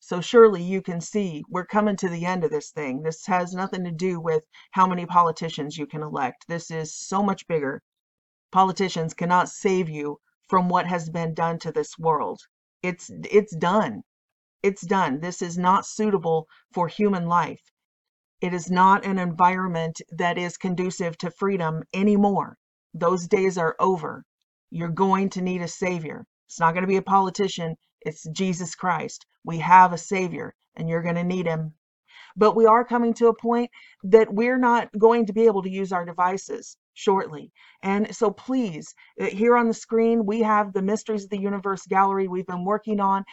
So 0.00 0.20
surely 0.20 0.62
you 0.62 0.80
can 0.80 1.00
see 1.00 1.44
we're 1.48 1.66
coming 1.66 1.96
to 1.96 2.08
the 2.08 2.24
end 2.24 2.44
of 2.44 2.50
this 2.50 2.70
thing. 2.70 3.02
This 3.02 3.26
has 3.26 3.52
nothing 3.52 3.84
to 3.84 3.90
do 3.90 4.20
with 4.20 4.44
how 4.70 4.86
many 4.86 5.06
politicians 5.06 5.76
you 5.76 5.86
can 5.86 6.02
elect. 6.02 6.46
This 6.48 6.70
is 6.70 6.94
so 6.94 7.22
much 7.22 7.46
bigger. 7.46 7.82
Politicians 8.50 9.14
cannot 9.14 9.48
save 9.48 9.88
you 9.88 10.18
from 10.48 10.68
what 10.68 10.86
has 10.86 11.10
been 11.10 11.34
done 11.34 11.58
to 11.60 11.72
this 11.72 11.98
world. 11.98 12.40
It's 12.82 13.10
it's 13.30 13.54
done. 13.54 14.02
It's 14.62 14.84
done. 14.84 15.20
This 15.20 15.40
is 15.40 15.56
not 15.56 15.86
suitable 15.86 16.48
for 16.72 16.88
human 16.88 17.26
life. 17.26 17.62
It 18.40 18.52
is 18.54 18.70
not 18.70 19.04
an 19.04 19.18
environment 19.18 20.00
that 20.10 20.38
is 20.38 20.56
conducive 20.56 21.16
to 21.18 21.30
freedom 21.30 21.82
anymore. 21.92 22.56
Those 22.94 23.28
days 23.28 23.58
are 23.58 23.76
over. 23.78 24.24
You're 24.70 24.88
going 24.88 25.30
to 25.30 25.42
need 25.42 25.62
a 25.62 25.68
savior. 25.68 26.26
It's 26.46 26.60
not 26.60 26.72
going 26.74 26.82
to 26.82 26.88
be 26.88 26.96
a 26.96 27.02
politician. 27.02 27.76
It's 28.00 28.28
Jesus 28.30 28.74
Christ. 28.74 29.26
We 29.44 29.58
have 29.58 29.92
a 29.92 29.98
savior 29.98 30.54
and 30.76 30.88
you're 30.88 31.02
going 31.02 31.16
to 31.16 31.24
need 31.24 31.46
him. 31.46 31.74
But 32.36 32.56
we 32.56 32.66
are 32.66 32.84
coming 32.84 33.14
to 33.14 33.28
a 33.28 33.34
point 33.36 33.70
that 34.04 34.32
we're 34.32 34.58
not 34.58 34.88
going 34.96 35.26
to 35.26 35.32
be 35.32 35.46
able 35.46 35.62
to 35.62 35.70
use 35.70 35.92
our 35.92 36.04
devices 36.04 36.76
shortly. 36.94 37.52
And 37.82 38.14
so 38.14 38.30
please, 38.30 38.94
uh, 39.20 39.26
here 39.26 39.56
on 39.56 39.68
the 39.68 39.74
screen, 39.74 40.26
we 40.26 40.42
have 40.42 40.72
the 40.72 40.82
Mysteries 40.82 41.24
of 41.24 41.30
the 41.30 41.40
Universe 41.40 41.86
gallery 41.86 42.28
we've 42.28 42.46
been 42.46 42.64
working 42.64 43.00
on 43.00 43.24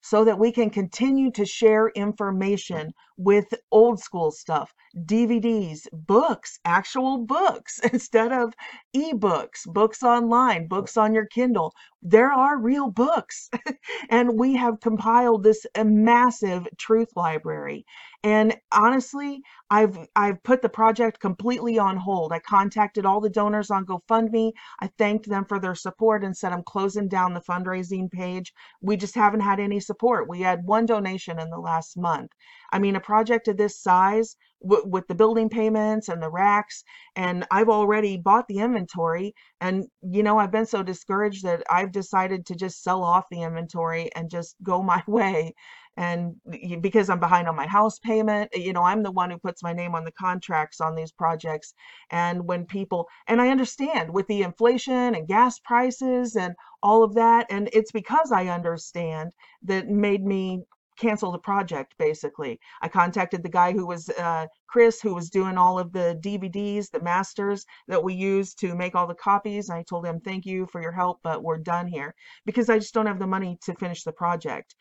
so 0.00 0.24
that 0.24 0.38
we 0.38 0.52
can 0.52 0.70
continue 0.70 1.30
to 1.32 1.44
share 1.44 1.88
information 1.90 2.92
with 3.16 3.52
old 3.72 4.00
school 4.00 4.30
stuff, 4.30 4.72
DVDs, 4.96 5.86
books, 5.92 6.58
actual 6.64 7.18
books, 7.18 7.78
instead 7.92 8.32
of 8.32 8.54
ebooks, 8.94 9.66
books 9.66 10.02
online, 10.02 10.68
books 10.68 10.96
on 10.96 11.12
your 11.12 11.26
Kindle. 11.26 11.72
There 12.02 12.32
are 12.32 12.58
real 12.58 12.90
books. 12.90 13.50
and 14.10 14.38
we 14.38 14.56
have 14.56 14.80
compiled 14.80 15.42
this 15.42 15.66
uh, 15.74 15.84
massive 15.84 16.66
truth 16.78 17.10
library. 17.16 17.84
And 18.24 18.56
honestly, 18.72 19.42
I've 19.70 19.98
I've 20.16 20.42
put 20.42 20.62
the 20.62 20.68
project 20.68 21.20
completely 21.20 21.78
on 21.78 21.96
hold. 21.96 22.32
I 22.32 22.40
contacted 22.40 23.06
all 23.06 23.20
the 23.20 23.30
donors 23.30 23.70
on 23.70 23.86
GoFundMe. 23.86 24.52
I 24.80 24.88
thanked 24.98 25.28
them 25.28 25.44
for 25.44 25.58
their 25.60 25.74
support 25.74 26.24
and 26.24 26.36
said 26.36 26.52
I'm 26.52 26.64
closing 26.64 27.08
down 27.08 27.34
the 27.34 27.40
fundraising 27.40 28.10
page. 28.10 28.52
We 28.80 28.96
just 28.96 29.14
haven't 29.14 29.40
had 29.40 29.60
any 29.60 29.80
support. 29.80 30.28
We 30.28 30.40
had 30.40 30.64
one 30.66 30.86
donation 30.86 31.38
in 31.38 31.50
the 31.50 31.58
last 31.58 31.96
month. 31.96 32.32
I 32.72 32.78
mean, 32.78 32.96
a 32.96 33.00
project 33.00 33.48
of 33.48 33.56
this 33.56 33.78
size 33.80 34.36
w- 34.62 34.86
with 34.86 35.06
the 35.08 35.14
building 35.14 35.48
payments 35.48 36.08
and 36.08 36.22
the 36.22 36.30
racks, 36.30 36.84
and 37.16 37.46
I've 37.50 37.68
already 37.68 38.16
bought 38.16 38.48
the 38.48 38.58
inventory. 38.58 39.34
And 39.60 39.86
you 40.02 40.22
know, 40.22 40.38
I've 40.38 40.52
been 40.52 40.66
so 40.66 40.82
discouraged 40.82 41.44
that 41.44 41.62
I've 41.70 41.92
decided 41.92 42.46
to 42.46 42.54
just 42.54 42.82
sell 42.82 43.02
off 43.02 43.26
the 43.30 43.42
inventory 43.42 44.10
and 44.14 44.30
just 44.30 44.56
go 44.62 44.82
my 44.92 45.02
way 45.06 45.54
and 45.98 46.36
because 46.80 47.10
I'm 47.10 47.18
behind 47.18 47.48
on 47.48 47.56
my 47.56 47.66
house 47.66 47.98
payment, 47.98 48.50
you 48.54 48.72
know, 48.72 48.84
I'm 48.84 49.02
the 49.02 49.10
one 49.10 49.30
who 49.30 49.38
puts 49.38 49.64
my 49.64 49.72
name 49.72 49.96
on 49.96 50.04
the 50.04 50.12
contracts 50.12 50.80
on 50.80 50.94
these 50.94 51.10
projects. 51.10 51.74
And 52.10 52.46
when 52.46 52.66
people, 52.66 53.08
and 53.26 53.42
I 53.42 53.48
understand 53.48 54.14
with 54.14 54.28
the 54.28 54.42
inflation 54.42 55.16
and 55.16 55.26
gas 55.26 55.58
prices 55.58 56.36
and 56.36 56.54
all 56.84 57.02
of 57.02 57.14
that, 57.14 57.46
and 57.50 57.68
it's 57.72 57.90
because 57.90 58.30
I 58.30 58.46
understand 58.46 59.32
that 59.64 59.88
made 59.88 60.24
me 60.24 60.62
cancel 60.98 61.32
the 61.32 61.38
project 61.38 61.94
basically. 61.98 62.58
I 62.82 62.88
contacted 62.88 63.42
the 63.42 63.48
guy 63.48 63.72
who 63.72 63.86
was 63.86 64.08
uh, 64.10 64.46
Chris, 64.66 65.00
who 65.00 65.14
was 65.14 65.30
doing 65.30 65.56
all 65.56 65.78
of 65.78 65.92
the 65.92 66.18
DVDs, 66.22 66.90
the 66.90 67.00
masters 67.00 67.64
that 67.86 68.02
we 68.02 68.14
use 68.14 68.54
to 68.54 68.74
make 68.74 68.94
all 68.94 69.06
the 69.06 69.14
copies. 69.14 69.68
And 69.68 69.78
I 69.78 69.82
told 69.82 70.06
him, 70.06 70.20
thank 70.20 70.44
you 70.44 70.66
for 70.66 70.82
your 70.82 70.92
help, 70.92 71.20
but 71.22 71.42
we're 71.42 71.58
done 71.58 71.86
here 71.86 72.14
because 72.44 72.68
I 72.68 72.78
just 72.78 72.94
don't 72.94 73.06
have 73.06 73.18
the 73.18 73.26
money 73.26 73.58
to 73.62 73.74
finish 73.74 74.02
the 74.02 74.12
project 74.12 74.74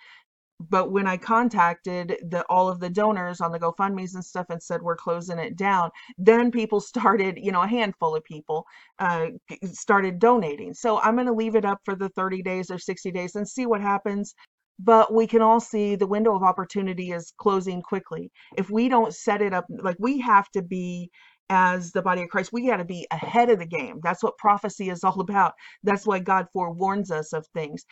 but 0.59 0.91
when 0.91 1.07
I 1.07 1.17
contacted 1.17 2.17
the 2.29 2.43
all 2.49 2.67
of 2.67 2.79
the 2.79 2.89
donors 2.89 3.41
on 3.41 3.51
the 3.51 3.59
GoFundmes 3.59 4.15
and 4.15 4.25
stuff 4.25 4.47
and 4.49 4.61
said 4.61 4.81
we're 4.81 4.95
closing 4.95 5.37
it 5.39 5.55
down, 5.55 5.91
then 6.17 6.51
people 6.51 6.79
started, 6.93 7.37
you 7.37 7.51
know, 7.51 7.61
a 7.61 7.67
handful 7.67 8.15
of 8.15 8.23
people 8.23 8.65
uh, 8.99 9.27
started 9.65 10.19
donating. 10.19 10.73
So 10.73 10.99
I'm 10.99 11.15
going 11.15 11.27
to 11.27 11.33
leave 11.33 11.55
it 11.55 11.65
up 11.65 11.79
for 11.85 11.95
the 11.95 12.09
30 12.09 12.41
days 12.41 12.71
or 12.71 12.79
60 12.79 13.11
days 13.11 13.35
and 13.35 13.47
see 13.47 13.65
what 13.65 13.81
happens. 13.81 14.33
But 14.79 15.13
we 15.13 15.27
can 15.27 15.41
all 15.41 15.59
see 15.59 15.95
the 15.95 16.07
window 16.07 16.35
of 16.35 16.43
opportunity 16.43 17.11
is 17.11 17.33
closing 17.39 17.81
quickly. 17.81 18.31
If 18.57 18.69
we 18.69 18.89
don't 18.89 19.13
set 19.13 19.41
it 19.41 19.53
up, 19.53 19.65
like 19.69 19.97
we 19.99 20.19
have 20.21 20.49
to 20.51 20.61
be 20.63 21.11
as 21.49 21.91
the 21.91 22.01
body 22.01 22.23
of 22.23 22.29
Christ, 22.29 22.51
we 22.53 22.67
got 22.67 22.77
to 22.77 22.85
be 22.85 23.07
ahead 23.11 23.49
of 23.49 23.59
the 23.59 23.67
game. 23.67 23.99
That's 24.03 24.23
what 24.23 24.37
prophecy 24.37 24.89
is 24.89 25.03
all 25.03 25.21
about. 25.21 25.53
That's 25.83 26.07
why 26.07 26.19
God 26.19 26.47
forewarns 26.53 27.11
us 27.11 27.33
of 27.33 27.45
things 27.53 27.85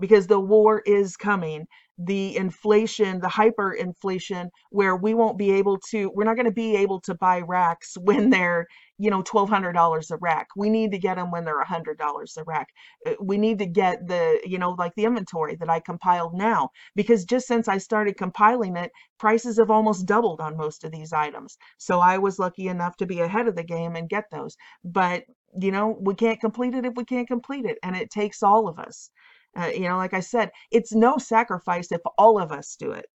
because 0.00 0.28
the 0.28 0.40
war 0.40 0.82
is 0.86 1.16
coming 1.16 1.66
the 1.98 2.36
inflation 2.36 3.20
the 3.20 3.28
hyperinflation 3.28 4.48
where 4.70 4.96
we 4.96 5.14
won't 5.14 5.36
be 5.36 5.50
able 5.50 5.78
to 5.78 6.10
we're 6.14 6.24
not 6.24 6.36
going 6.36 6.46
to 6.46 6.52
be 6.52 6.76
able 6.76 7.00
to 7.00 7.14
buy 7.14 7.40
racks 7.40 7.96
when 8.00 8.30
they're 8.30 8.66
you 8.98 9.10
know 9.10 9.22
$1200 9.22 10.10
a 10.10 10.16
rack. 10.16 10.48
We 10.56 10.68
need 10.70 10.90
to 10.92 10.98
get 10.98 11.16
them 11.16 11.30
when 11.30 11.44
they're 11.44 11.62
$100 11.62 12.36
a 12.36 12.44
rack. 12.44 12.68
Uh, 13.06 13.12
we 13.20 13.38
need 13.38 13.58
to 13.60 13.66
get 13.66 14.06
the 14.06 14.40
you 14.44 14.58
know 14.58 14.70
like 14.70 14.94
the 14.96 15.04
inventory 15.04 15.56
that 15.56 15.70
i 15.70 15.80
compiled 15.80 16.34
now 16.34 16.70
because 16.94 17.24
just 17.24 17.46
since 17.46 17.68
i 17.68 17.78
started 17.78 18.16
compiling 18.16 18.76
it 18.76 18.90
prices 19.18 19.58
have 19.58 19.70
almost 19.70 20.06
doubled 20.06 20.40
on 20.40 20.56
most 20.56 20.84
of 20.84 20.92
these 20.92 21.12
items. 21.12 21.56
So 21.78 22.00
i 22.00 22.18
was 22.18 22.38
lucky 22.38 22.68
enough 22.68 22.96
to 22.98 23.06
be 23.06 23.20
ahead 23.20 23.48
of 23.48 23.56
the 23.56 23.64
game 23.64 23.96
and 23.96 24.08
get 24.08 24.24
those. 24.30 24.56
But 24.84 25.24
you 25.60 25.70
know 25.72 25.96
we 26.00 26.14
can't 26.14 26.40
complete 26.40 26.74
it 26.74 26.84
if 26.84 26.94
we 26.94 27.04
can't 27.04 27.26
complete 27.26 27.64
it 27.64 27.78
and 27.82 27.96
it 27.96 28.10
takes 28.10 28.42
all 28.42 28.68
of 28.68 28.78
us 28.78 29.10
uh, 29.56 29.70
you 29.74 29.88
know, 29.88 29.96
like 29.96 30.14
I 30.14 30.20
said, 30.20 30.50
it's 30.70 30.92
no 30.92 31.16
sacrifice 31.18 31.90
if 31.92 32.00
all 32.16 32.40
of 32.40 32.52
us 32.52 32.76
do 32.76 32.92
it. 32.92 33.06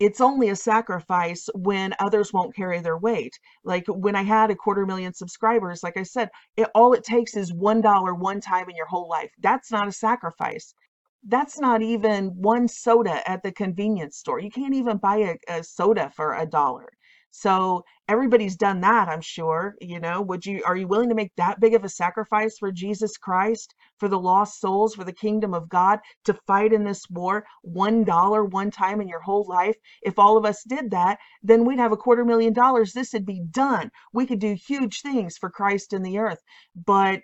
It's 0.00 0.20
only 0.20 0.48
a 0.48 0.56
sacrifice 0.56 1.48
when 1.54 1.94
others 2.00 2.32
won't 2.32 2.54
carry 2.56 2.80
their 2.80 2.98
weight. 2.98 3.38
Like 3.64 3.84
when 3.86 4.16
I 4.16 4.22
had 4.22 4.50
a 4.50 4.56
quarter 4.56 4.86
million 4.86 5.14
subscribers, 5.14 5.82
like 5.82 5.96
I 5.96 6.02
said, 6.02 6.30
it, 6.56 6.68
all 6.74 6.92
it 6.94 7.04
takes 7.04 7.36
is 7.36 7.52
$1 7.52 8.18
one 8.18 8.40
time 8.40 8.68
in 8.68 8.76
your 8.76 8.86
whole 8.86 9.08
life. 9.08 9.30
That's 9.38 9.70
not 9.70 9.88
a 9.88 9.92
sacrifice. 9.92 10.74
That's 11.22 11.58
not 11.60 11.80
even 11.80 12.28
one 12.36 12.68
soda 12.68 13.28
at 13.28 13.42
the 13.42 13.52
convenience 13.52 14.18
store. 14.18 14.40
You 14.40 14.50
can't 14.50 14.74
even 14.74 14.98
buy 14.98 15.16
a, 15.16 15.36
a 15.48 15.64
soda 15.64 16.10
for 16.14 16.34
a 16.34 16.44
dollar. 16.44 16.88
So 17.36 17.84
everybody's 18.06 18.54
done 18.54 18.80
that, 18.82 19.08
I'm 19.08 19.20
sure. 19.20 19.74
You 19.80 19.98
know, 19.98 20.22
would 20.22 20.46
you 20.46 20.62
are 20.64 20.76
you 20.76 20.86
willing 20.86 21.08
to 21.08 21.16
make 21.16 21.34
that 21.34 21.58
big 21.58 21.74
of 21.74 21.82
a 21.82 21.88
sacrifice 21.88 22.56
for 22.58 22.70
Jesus 22.70 23.16
Christ, 23.16 23.74
for 23.98 24.08
the 24.08 24.20
lost 24.20 24.60
souls, 24.60 24.94
for 24.94 25.02
the 25.02 25.12
kingdom 25.12 25.52
of 25.52 25.68
God, 25.68 25.98
to 26.26 26.38
fight 26.46 26.72
in 26.72 26.84
this 26.84 27.10
war 27.10 27.44
one 27.62 28.04
dollar 28.04 28.44
one 28.44 28.70
time 28.70 29.00
in 29.00 29.08
your 29.08 29.20
whole 29.20 29.44
life? 29.48 29.74
If 30.02 30.16
all 30.16 30.36
of 30.36 30.44
us 30.44 30.62
did 30.62 30.92
that, 30.92 31.18
then 31.42 31.64
we'd 31.64 31.80
have 31.80 31.90
a 31.90 31.96
quarter 31.96 32.24
million 32.24 32.52
dollars. 32.52 32.92
This 32.92 33.12
would 33.12 33.26
be 33.26 33.40
done. 33.50 33.90
We 34.12 34.26
could 34.26 34.38
do 34.38 34.54
huge 34.54 35.02
things 35.02 35.36
for 35.36 35.50
Christ 35.50 35.92
in 35.92 36.04
the 36.04 36.18
earth. 36.18 36.40
But 36.76 37.22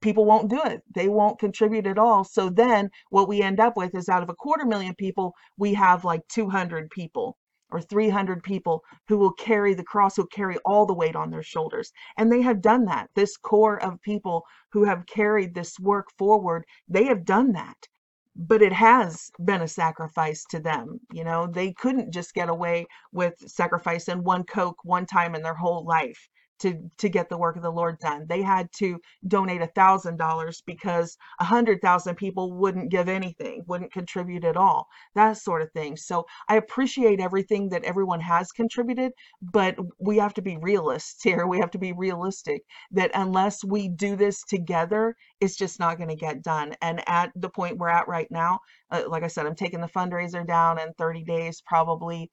people 0.00 0.24
won't 0.24 0.48
do 0.48 0.62
it. 0.64 0.82
They 0.94 1.10
won't 1.10 1.38
contribute 1.38 1.86
at 1.86 1.98
all. 1.98 2.24
So 2.24 2.48
then 2.48 2.88
what 3.10 3.28
we 3.28 3.42
end 3.42 3.60
up 3.60 3.76
with 3.76 3.94
is 3.94 4.08
out 4.08 4.22
of 4.22 4.30
a 4.30 4.34
quarter 4.34 4.64
million 4.64 4.94
people, 4.94 5.34
we 5.58 5.74
have 5.74 6.06
like 6.06 6.22
200 6.28 6.88
people 6.88 7.36
or 7.70 7.80
300 7.80 8.42
people 8.42 8.82
who 9.08 9.18
will 9.18 9.32
carry 9.32 9.74
the 9.74 9.84
cross, 9.84 10.16
who 10.16 10.26
carry 10.26 10.56
all 10.64 10.86
the 10.86 10.94
weight 10.94 11.16
on 11.16 11.30
their 11.30 11.42
shoulders. 11.42 11.92
And 12.16 12.30
they 12.30 12.42
have 12.42 12.60
done 12.60 12.84
that. 12.86 13.10
This 13.14 13.36
core 13.36 13.82
of 13.82 14.00
people 14.02 14.44
who 14.70 14.84
have 14.84 15.06
carried 15.06 15.54
this 15.54 15.78
work 15.78 16.06
forward, 16.16 16.64
they 16.88 17.04
have 17.04 17.24
done 17.24 17.52
that. 17.52 17.88
But 18.36 18.62
it 18.62 18.72
has 18.72 19.30
been 19.44 19.62
a 19.62 19.68
sacrifice 19.68 20.44
to 20.50 20.60
them. 20.60 21.00
You 21.12 21.24
know, 21.24 21.46
they 21.46 21.72
couldn't 21.72 22.12
just 22.12 22.34
get 22.34 22.48
away 22.48 22.86
with 23.12 23.34
sacrificing 23.46 24.22
one 24.22 24.44
Coke 24.44 24.84
one 24.84 25.06
time 25.06 25.34
in 25.34 25.42
their 25.42 25.54
whole 25.54 25.84
life 25.84 26.28
to 26.60 26.90
to 26.98 27.08
get 27.08 27.28
the 27.28 27.38
work 27.38 27.56
of 27.56 27.62
the 27.62 27.70
Lord 27.70 27.98
done. 27.98 28.26
They 28.28 28.42
had 28.42 28.68
to 28.78 29.00
donate 29.26 29.62
a 29.62 29.66
thousand 29.68 30.16
dollars 30.16 30.62
because 30.66 31.16
a 31.40 31.44
hundred 31.44 31.80
thousand 31.82 32.16
people 32.16 32.52
wouldn't 32.52 32.90
give 32.90 33.08
anything, 33.08 33.64
wouldn't 33.66 33.92
contribute 33.92 34.44
at 34.44 34.56
all, 34.56 34.88
that 35.14 35.38
sort 35.38 35.62
of 35.62 35.70
thing. 35.72 35.96
So 35.96 36.26
I 36.48 36.56
appreciate 36.56 37.20
everything 37.20 37.68
that 37.70 37.84
everyone 37.84 38.20
has 38.20 38.52
contributed, 38.52 39.12
but 39.42 39.76
we 39.98 40.18
have 40.18 40.34
to 40.34 40.42
be 40.42 40.56
realists 40.58 41.22
here. 41.22 41.46
We 41.56 41.60
have 41.60 41.70
to 41.70 41.78
be 41.78 41.92
realistic 41.92 42.62
that 42.90 43.10
unless 43.14 43.64
we 43.64 43.88
do 43.88 44.16
this 44.16 44.42
together, 44.42 45.14
it's 45.40 45.56
just 45.56 45.78
not 45.80 45.96
going 45.96 46.08
to 46.10 46.16
get 46.16 46.42
done. 46.42 46.74
And 46.82 47.02
at 47.08 47.32
the 47.34 47.48
point 47.48 47.78
we're 47.78 47.88
at 47.88 48.08
right 48.08 48.30
now, 48.30 48.60
uh, 48.90 49.04
like 49.08 49.22
I 49.22 49.28
said, 49.28 49.46
I'm 49.46 49.54
taking 49.54 49.80
the 49.80 49.88
fundraiser 49.88 50.46
down 50.46 50.78
in 50.78 50.92
30 50.94 51.24
days 51.24 51.62
probably 51.66 52.30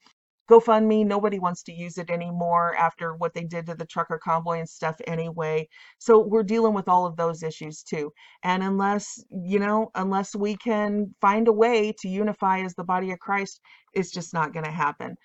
GoFundMe, 0.50 1.06
nobody 1.06 1.40
wants 1.40 1.64
to 1.64 1.74
use 1.74 1.98
it 1.98 2.10
anymore 2.10 2.76
after 2.76 3.16
what 3.16 3.34
they 3.34 3.44
did 3.46 3.66
to 3.68 3.76
the 3.76 3.86
trucker 3.86 4.20
convoy 4.22 4.60
and 4.60 4.70
stuff 4.70 5.00
anyway. 5.08 5.68
So 6.00 6.20
we're 6.20 6.44
dealing 6.44 6.74
with 6.74 6.90
all 6.90 7.06
of 7.06 7.16
those 7.16 7.44
issues 7.44 7.82
too. 7.82 8.12
And 8.44 8.62
unless, 8.62 9.24
you 9.32 9.60
know, 9.60 9.90
unless 9.96 10.36
we 10.36 10.58
can 10.58 11.16
find 11.22 11.48
a 11.48 11.54
way 11.54 11.94
to 12.00 12.10
unify 12.10 12.60
as 12.60 12.76
the 12.76 12.84
body 12.84 13.12
of 13.12 13.20
Christ, 13.20 13.62
it's 13.94 14.12
just 14.12 14.34
not 14.34 14.54
going 14.54 14.66
to 14.66 14.72
happen. 14.72 15.16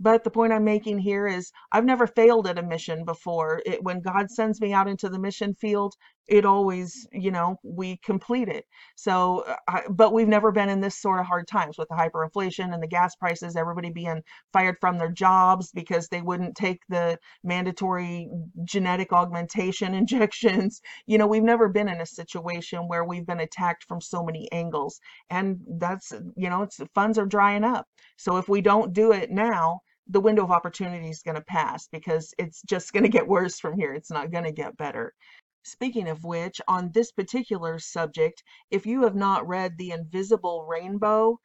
But 0.00 0.22
the 0.22 0.30
point 0.30 0.52
I'm 0.52 0.64
making 0.64 1.00
here 1.00 1.26
is 1.26 1.50
I've 1.72 1.84
never 1.84 2.06
failed 2.06 2.46
at 2.46 2.58
a 2.58 2.62
mission 2.62 3.04
before. 3.04 3.60
It, 3.66 3.82
when 3.82 4.00
God 4.00 4.30
sends 4.30 4.60
me 4.60 4.72
out 4.72 4.86
into 4.86 5.08
the 5.08 5.18
mission 5.18 5.54
field, 5.54 5.94
it 6.28 6.44
always, 6.44 7.06
you 7.12 7.30
know, 7.30 7.58
we 7.62 7.96
complete 8.04 8.48
it. 8.48 8.64
So, 8.96 9.44
uh, 9.66 9.80
but 9.90 10.12
we've 10.12 10.28
never 10.28 10.52
been 10.52 10.68
in 10.68 10.80
this 10.80 11.00
sort 11.00 11.20
of 11.20 11.26
hard 11.26 11.48
times 11.48 11.78
with 11.78 11.88
the 11.88 11.94
hyperinflation 11.96 12.72
and 12.74 12.82
the 12.82 12.88
gas 12.88 13.16
prices, 13.16 13.56
everybody 13.56 13.90
being 13.90 14.22
fired 14.52 14.76
from 14.80 14.98
their 14.98 15.10
jobs 15.10 15.72
because 15.72 16.08
they 16.08 16.22
wouldn't 16.22 16.56
take 16.56 16.80
the 16.88 17.18
mandatory 17.44 18.28
genetic 18.64 19.12
augmentation 19.12 19.94
injections. 19.96 20.80
You 21.06 21.18
know, 21.18 21.26
we've 21.26 21.42
never 21.42 21.68
been 21.68 21.88
in 21.88 22.00
a 22.00 22.06
situation 22.06 22.88
where 22.88 23.04
we've 23.04 23.26
been 23.26 23.40
attacked 23.40 23.84
from 23.84 24.00
so 24.00 24.22
many 24.22 24.50
angles. 24.52 25.00
And 25.30 25.58
that's, 25.78 26.12
you 26.36 26.50
know, 26.50 26.62
it's 26.62 26.78
funds 26.94 27.18
are 27.18 27.26
drying 27.26 27.64
up. 27.64 27.86
So 28.16 28.36
if 28.36 28.48
we 28.48 28.60
don't 28.60 28.92
do 28.92 29.12
it 29.12 29.30
now, 29.30 29.80
the 30.08 30.20
window 30.20 30.44
of 30.44 30.50
opportunity 30.50 31.10
is 31.10 31.22
going 31.22 31.34
to 31.34 31.42
pass 31.42 31.88
because 31.92 32.34
it's 32.38 32.62
just 32.62 32.92
going 32.92 33.02
to 33.04 33.10
get 33.10 33.28
worse 33.28 33.60
from 33.60 33.78
here. 33.78 33.92
It's 33.92 34.10
not 34.10 34.30
going 34.30 34.44
to 34.44 34.52
get 34.52 34.76
better. 34.76 35.12
Speaking 35.70 36.08
of 36.08 36.24
which, 36.24 36.62
on 36.66 36.92
this 36.92 37.12
particular 37.12 37.78
subject, 37.78 38.42
if 38.70 38.86
you 38.86 39.02
have 39.02 39.14
not 39.14 39.46
read 39.46 39.76
The 39.76 39.90
Invisible 39.90 40.64
Rainbow, 40.64 41.40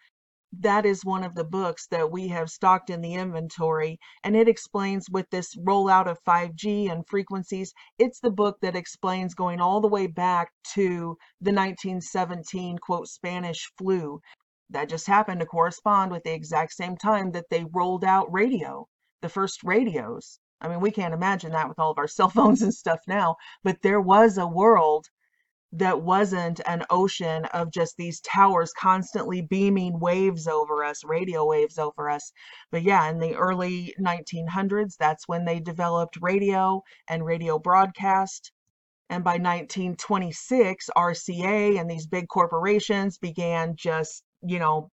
that 0.59 0.85
is 0.85 1.03
one 1.03 1.25
of 1.25 1.35
the 1.35 1.43
books 1.43 1.87
that 1.87 2.09
we 2.09 2.29
have 2.29 2.49
stocked 2.49 2.89
in 2.89 3.01
the 3.01 3.15
inventory, 3.15 3.99
and 4.23 4.33
it 4.33 4.47
explains 4.47 5.09
with 5.09 5.29
this 5.29 5.53
rollout 5.57 6.07
of 6.07 6.23
5G 6.23 6.89
and 6.89 7.05
frequencies. 7.05 7.73
It's 7.97 8.21
the 8.21 8.31
book 8.31 8.61
that 8.61 8.77
explains 8.77 9.35
going 9.35 9.59
all 9.59 9.81
the 9.81 9.89
way 9.89 10.07
back 10.07 10.53
to 10.75 11.17
the 11.41 11.51
1917 11.51 12.77
quote 12.77 13.09
Spanish 13.09 13.69
flu 13.77 14.21
that 14.69 14.87
just 14.87 15.07
happened 15.07 15.41
to 15.41 15.45
correspond 15.45 16.11
with 16.11 16.23
the 16.23 16.33
exact 16.33 16.71
same 16.71 16.95
time 16.95 17.31
that 17.31 17.49
they 17.49 17.65
rolled 17.65 18.05
out 18.05 18.31
radio, 18.31 18.87
the 19.21 19.27
first 19.27 19.63
radios. 19.65 20.39
I 20.63 20.69
mean, 20.69 20.79
we 20.79 20.91
can't 20.91 21.13
imagine 21.13 21.51
that 21.51 21.69
with 21.69 21.79
all 21.79 21.91
of 21.91 21.97
our 21.97 22.07
cell 22.17 22.29
phones 22.29 22.61
and 22.61 22.73
stuff 22.73 22.99
now, 23.07 23.35
but 23.63 23.81
there 23.81 24.01
was 24.01 24.37
a 24.37 24.47
world 24.47 25.07
that 25.73 26.01
wasn't 26.01 26.61
an 26.67 26.85
ocean 26.91 27.45
of 27.45 27.71
just 27.71 27.97
these 27.97 28.21
towers 28.21 28.71
constantly 28.77 29.41
beaming 29.41 29.99
waves 29.99 30.47
over 30.47 30.83
us, 30.83 31.03
radio 31.03 31.45
waves 31.45 31.79
over 31.79 32.09
us. 32.09 32.31
But 32.71 32.83
yeah, 32.83 33.09
in 33.09 33.17
the 33.19 33.35
early 33.35 33.93
1900s, 33.99 34.95
that's 34.97 35.27
when 35.27 35.45
they 35.45 35.59
developed 35.59 36.19
radio 36.21 36.83
and 37.09 37.25
radio 37.25 37.57
broadcast. 37.57 38.51
And 39.09 39.23
by 39.23 39.37
1926, 39.37 40.89
RCA 40.95 41.79
and 41.79 41.89
these 41.89 42.07
big 42.07 42.27
corporations 42.27 43.17
began 43.17 43.75
just 43.75 44.23
you 44.43 44.59
know, 44.59 44.89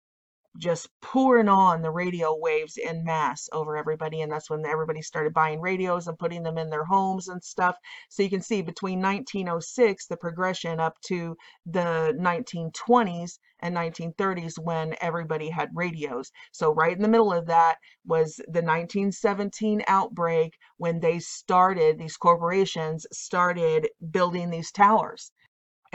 just 0.57 0.89
pouring 1.01 1.49
on 1.49 1.81
the 1.81 1.91
radio 1.91 2.35
waves 2.35 2.77
in 2.77 3.03
mass 3.03 3.49
over 3.51 3.77
everybody. 3.77 4.21
And 4.21 4.31
that's 4.31 4.49
when 4.49 4.65
everybody 4.65 5.01
started 5.01 5.33
buying 5.33 5.59
radios 5.59 6.07
and 6.07 6.17
putting 6.17 6.43
them 6.43 6.57
in 6.57 6.69
their 6.69 6.85
homes 6.85 7.27
and 7.27 7.43
stuff. 7.43 7.75
So 8.09 8.23
you 8.23 8.29
can 8.29 8.41
see 8.41 8.61
between 8.61 9.01
1906, 9.01 10.07
the 10.07 10.17
progression 10.17 10.79
up 10.79 10.99
to 11.07 11.35
the 11.65 12.15
1920s 12.19 13.39
and 13.59 13.75
1930s 13.75 14.59
when 14.61 14.95
everybody 15.01 15.49
had 15.49 15.69
radios. 15.73 16.31
So 16.51 16.73
right 16.73 16.95
in 16.95 17.01
the 17.01 17.07
middle 17.07 17.33
of 17.33 17.47
that 17.47 17.77
was 18.05 18.35
the 18.35 18.61
1917 18.61 19.83
outbreak 19.87 20.53
when 20.77 20.99
they 20.99 21.19
started, 21.19 21.97
these 21.97 22.17
corporations 22.17 23.05
started 23.11 23.89
building 24.11 24.49
these 24.49 24.71
towers 24.71 25.31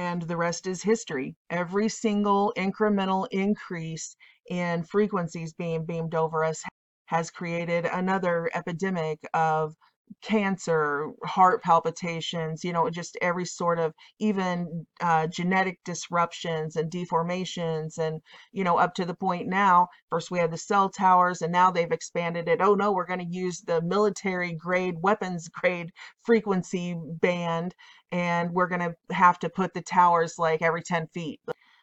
and 0.00 0.22
the 0.22 0.36
rest 0.36 0.66
is 0.66 0.82
history. 0.82 1.36
Every 1.50 1.90
single 1.90 2.54
incremental 2.56 3.28
increase 3.30 4.16
in 4.48 4.82
frequencies 4.82 5.52
being 5.52 5.84
beamed 5.84 6.14
over 6.14 6.42
us 6.42 6.62
has 7.04 7.30
created 7.30 7.84
another 7.84 8.50
epidemic 8.54 9.18
of 9.34 9.74
cancer, 10.22 11.10
heart 11.24 11.62
palpitations, 11.62 12.64
you 12.64 12.72
know, 12.72 12.90
just 12.90 13.16
every 13.22 13.44
sort 13.44 13.78
of 13.78 13.94
even 14.18 14.86
uh, 15.00 15.26
genetic 15.26 15.78
disruptions 15.84 16.76
and 16.76 16.90
deformations. 16.90 17.98
And, 17.98 18.20
you 18.52 18.64
know, 18.64 18.78
up 18.78 18.94
to 18.94 19.04
the 19.04 19.14
point 19.14 19.48
now, 19.48 19.88
first 20.10 20.30
we 20.30 20.38
had 20.38 20.50
the 20.50 20.58
cell 20.58 20.88
towers 20.88 21.42
and 21.42 21.52
now 21.52 21.70
they've 21.70 21.92
expanded 21.92 22.48
it. 22.48 22.60
Oh 22.60 22.74
no, 22.74 22.92
we're 22.92 23.06
going 23.06 23.20
to 23.20 23.24
use 23.24 23.60
the 23.60 23.80
military 23.82 24.52
grade, 24.52 24.96
weapons 25.00 25.48
grade 25.48 25.92
frequency 26.22 26.96
band 27.20 27.74
and 28.12 28.50
we're 28.52 28.68
going 28.68 28.80
to 28.80 29.14
have 29.14 29.38
to 29.40 29.48
put 29.48 29.74
the 29.74 29.82
towers 29.82 30.34
like 30.38 30.62
every 30.62 30.82
10 30.82 31.08
feet 31.08 31.40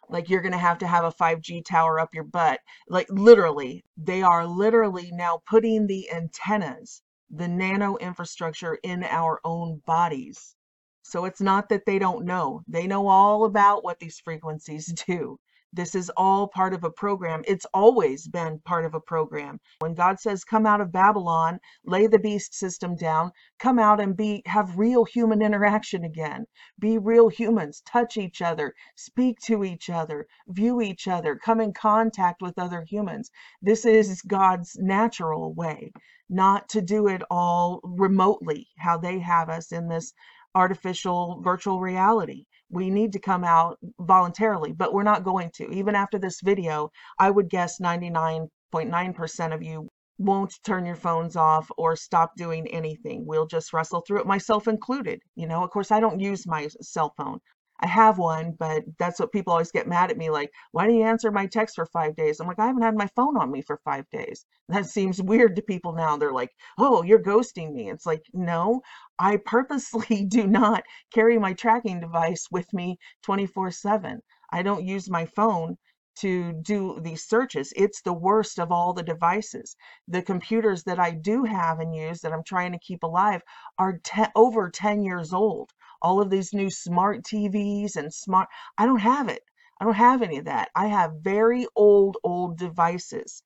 like 0.09 0.29
you're 0.29 0.41
going 0.41 0.53
to 0.53 0.57
have 0.57 0.77
to 0.77 0.87
have 0.87 1.03
a 1.03 1.11
5G 1.11 1.65
tower 1.65 1.99
up 1.99 2.13
your 2.13 2.23
butt. 2.23 2.61
Like 2.87 3.07
literally, 3.09 3.83
they 3.97 4.21
are 4.21 4.47
literally 4.47 5.11
now 5.11 5.41
putting 5.45 5.87
the 5.87 6.09
antennas 6.11 7.01
the 7.29 7.47
nano 7.47 7.97
infrastructure 7.97 8.77
in 8.83 9.03
our 9.03 9.39
own 9.43 9.81
bodies. 9.85 10.55
So 11.03 11.25
it's 11.25 11.41
not 11.41 11.69
that 11.69 11.85
they 11.85 11.99
don't 11.99 12.25
know. 12.25 12.61
They 12.67 12.87
know 12.87 13.07
all 13.07 13.45
about 13.45 13.83
what 13.83 13.99
these 13.99 14.19
frequencies 14.19 14.87
do. 15.07 15.39
This 15.77 15.93
is 15.93 16.11
all 16.17 16.47
part 16.47 16.73
of 16.73 16.83
a 16.83 16.89
program. 16.89 17.43
It's 17.47 17.67
always 17.71 18.27
been 18.27 18.59
part 18.65 18.83
of 18.83 18.95
a 18.95 18.99
program. 18.99 19.59
When 19.77 19.93
God 19.93 20.19
says, 20.19 20.43
"Come 20.43 20.65
out 20.65 20.81
of 20.81 20.91
Babylon, 20.91 21.59
lay 21.85 22.07
the 22.07 22.17
beast 22.17 22.55
system 22.55 22.95
down, 22.95 23.31
come 23.59 23.77
out 23.77 23.99
and 23.99 24.17
be 24.17 24.41
have 24.47 24.79
real 24.79 25.05
human 25.05 25.43
interaction 25.43 26.03
again. 26.03 26.47
Be 26.79 26.97
real 26.97 27.29
humans, 27.29 27.83
touch 27.85 28.17
each 28.17 28.41
other, 28.41 28.73
speak 28.95 29.37
to 29.41 29.63
each 29.63 29.87
other, 29.91 30.25
view 30.47 30.81
each 30.81 31.07
other, 31.07 31.35
come 31.35 31.61
in 31.61 31.73
contact 31.73 32.41
with 32.41 32.57
other 32.57 32.81
humans." 32.81 33.29
This 33.61 33.85
is 33.85 34.23
God's 34.23 34.75
natural 34.79 35.53
way 35.53 35.91
not 36.27 36.67
to 36.69 36.81
do 36.81 37.07
it 37.07 37.21
all 37.29 37.81
remotely, 37.83 38.67
how 38.79 38.97
they 38.97 39.19
have 39.19 39.47
us 39.49 39.71
in 39.71 39.87
this 39.87 40.11
artificial 40.55 41.39
virtual 41.43 41.79
reality. 41.79 42.45
We 42.69 42.89
need 42.89 43.13
to 43.13 43.19
come 43.19 43.43
out 43.43 43.77
voluntarily, 43.99 44.73
but 44.73 44.93
we're 44.93 45.03
not 45.03 45.23
going 45.23 45.51
to. 45.55 45.71
Even 45.71 45.95
after 45.95 46.19
this 46.19 46.41
video, 46.41 46.91
I 47.19 47.29
would 47.29 47.49
guess 47.49 47.79
99.9% 47.79 49.53
of 49.53 49.63
you 49.63 49.87
won't 50.17 50.53
turn 50.65 50.85
your 50.85 50.95
phones 50.95 51.35
off 51.35 51.69
or 51.77 51.95
stop 51.95 52.35
doing 52.35 52.67
anything. 52.67 53.25
We'll 53.25 53.45
just 53.45 53.71
wrestle 53.71 54.01
through 54.01 54.21
it, 54.21 54.27
myself 54.27 54.67
included. 54.67 55.21
You 55.35 55.47
know, 55.47 55.63
of 55.63 55.69
course, 55.69 55.91
I 55.91 55.99
don't 55.99 56.19
use 56.19 56.47
my 56.47 56.67
cell 56.81 57.13
phone. 57.15 57.39
I 57.79 57.87
have 57.87 58.17
one, 58.17 58.51
but 58.57 58.83
that's 58.99 59.19
what 59.19 59.31
people 59.31 59.53
always 59.53 59.71
get 59.71 59.87
mad 59.87 60.11
at 60.11 60.17
me 60.17 60.29
like, 60.29 60.51
why 60.71 60.85
don't 60.85 60.95
you 60.95 61.03
answer 61.03 61.31
my 61.31 61.45
text 61.47 61.75
for 61.75 61.85
five 61.87 62.15
days? 62.15 62.39
I'm 62.39 62.47
like, 62.47 62.59
I 62.59 62.67
haven't 62.67 62.81
had 62.83 62.95
my 62.95 63.07
phone 63.15 63.37
on 63.37 63.51
me 63.51 63.61
for 63.61 63.77
five 63.83 64.09
days. 64.11 64.45
That 64.69 64.85
seems 64.85 65.21
weird 65.21 65.55
to 65.55 65.61
people 65.61 65.93
now. 65.93 66.17
They're 66.17 66.31
like, 66.33 66.51
oh, 66.77 67.03
you're 67.03 67.19
ghosting 67.21 67.73
me. 67.73 67.89
It's 67.89 68.05
like, 68.05 68.23
no, 68.33 68.81
I 69.19 69.37
purposely 69.37 70.25
do 70.29 70.47
not 70.47 70.83
carry 71.13 71.37
my 71.39 71.53
tracking 71.53 71.99
device 71.99 72.47
with 72.51 72.71
me 72.73 72.97
24 73.23 73.71
7. 73.71 74.21
I 74.51 74.61
don't 74.63 74.85
use 74.85 75.09
my 75.09 75.25
phone 75.25 75.77
to 76.17 76.53
do 76.53 76.99
these 77.01 77.27
searches. 77.27 77.71
It's 77.75 78.01
the 78.01 78.13
worst 78.13 78.59
of 78.59 78.71
all 78.71 78.93
the 78.93 79.03
devices. 79.03 79.75
The 80.07 80.21
computers 80.23 80.83
that 80.85 80.99
I 80.99 81.11
do 81.11 81.43
have 81.43 81.79
and 81.79 81.95
use 81.95 82.21
that 82.21 82.33
I'm 82.33 82.43
trying 82.43 82.71
to 82.71 82.79
keep 82.79 83.03
alive 83.03 83.41
are 83.77 83.99
te- 84.03 84.23
over 84.35 84.69
10 84.69 85.03
years 85.03 85.31
old 85.33 85.71
all 86.01 86.21
of 86.21 86.29
these 86.29 86.53
new 86.53 86.69
smart 86.69 87.23
TVs 87.23 87.95
and 87.95 88.13
smart. 88.13 88.49
I 88.77 88.85
don't 88.85 88.99
have 88.99 89.29
it. 89.29 89.43
I 89.79 89.85
don't 89.85 89.93
have 89.93 90.21
any 90.21 90.37
of 90.37 90.45
that. 90.45 90.69
I 90.75 90.87
have 90.87 91.21
very 91.21 91.67
old, 91.75 92.17
old 92.23 92.57
devices. 92.57 93.43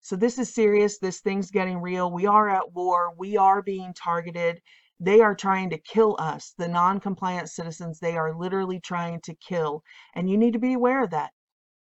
So 0.00 0.16
this 0.16 0.38
is 0.38 0.54
serious. 0.54 0.98
This 0.98 1.20
thing's 1.20 1.50
getting 1.50 1.78
real. 1.78 2.10
We 2.10 2.26
are 2.26 2.48
at 2.48 2.72
war. 2.72 3.14
We 3.16 3.36
are 3.36 3.62
being 3.62 3.94
targeted. 3.94 4.60
They 5.00 5.20
are 5.20 5.34
trying 5.34 5.70
to 5.70 5.78
kill 5.78 6.16
us, 6.18 6.54
the 6.58 6.68
non 6.68 7.00
compliant 7.00 7.50
citizens. 7.50 7.98
They 7.98 8.16
are 8.16 8.36
literally 8.36 8.80
trying 8.80 9.20
to 9.22 9.34
kill. 9.34 9.82
And 10.14 10.30
you 10.30 10.38
need 10.38 10.52
to 10.52 10.58
be 10.58 10.72
aware 10.74 11.02
of 11.02 11.10
that. 11.10 11.32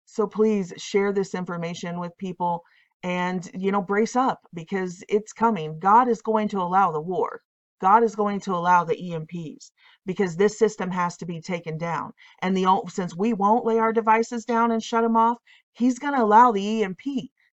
So 0.04 0.26
please 0.26 0.72
share 0.76 1.12
this 1.12 1.34
information 1.34 1.98
with 1.98 2.16
people 2.16 2.62
and, 3.02 3.48
you 3.54 3.72
know, 3.72 3.82
brace 3.82 4.16
up 4.16 4.40
because 4.54 5.04
it's 5.08 5.32
coming. 5.32 5.78
God 5.78 6.08
is 6.08 6.22
going 6.22 6.48
to 6.48 6.60
allow 6.60 6.92
the 6.92 7.00
war. 7.00 7.42
God 7.80 8.02
is 8.02 8.16
going 8.16 8.40
to 8.40 8.54
allow 8.54 8.84
the 8.84 8.96
EMPs 8.96 9.70
because 10.06 10.36
this 10.36 10.58
system 10.58 10.90
has 10.92 11.16
to 11.18 11.26
be 11.26 11.40
taken 11.40 11.76
down. 11.76 12.12
And 12.40 12.56
the 12.56 12.82
since 12.88 13.14
we 13.14 13.32
won't 13.32 13.66
lay 13.66 13.78
our 13.78 13.92
devices 13.92 14.44
down 14.44 14.70
and 14.70 14.82
shut 14.82 15.02
them 15.02 15.16
off, 15.16 15.38
he's 15.72 15.98
going 15.98 16.14
to 16.14 16.22
allow 16.22 16.52
the 16.52 16.84
EMP 16.84 17.02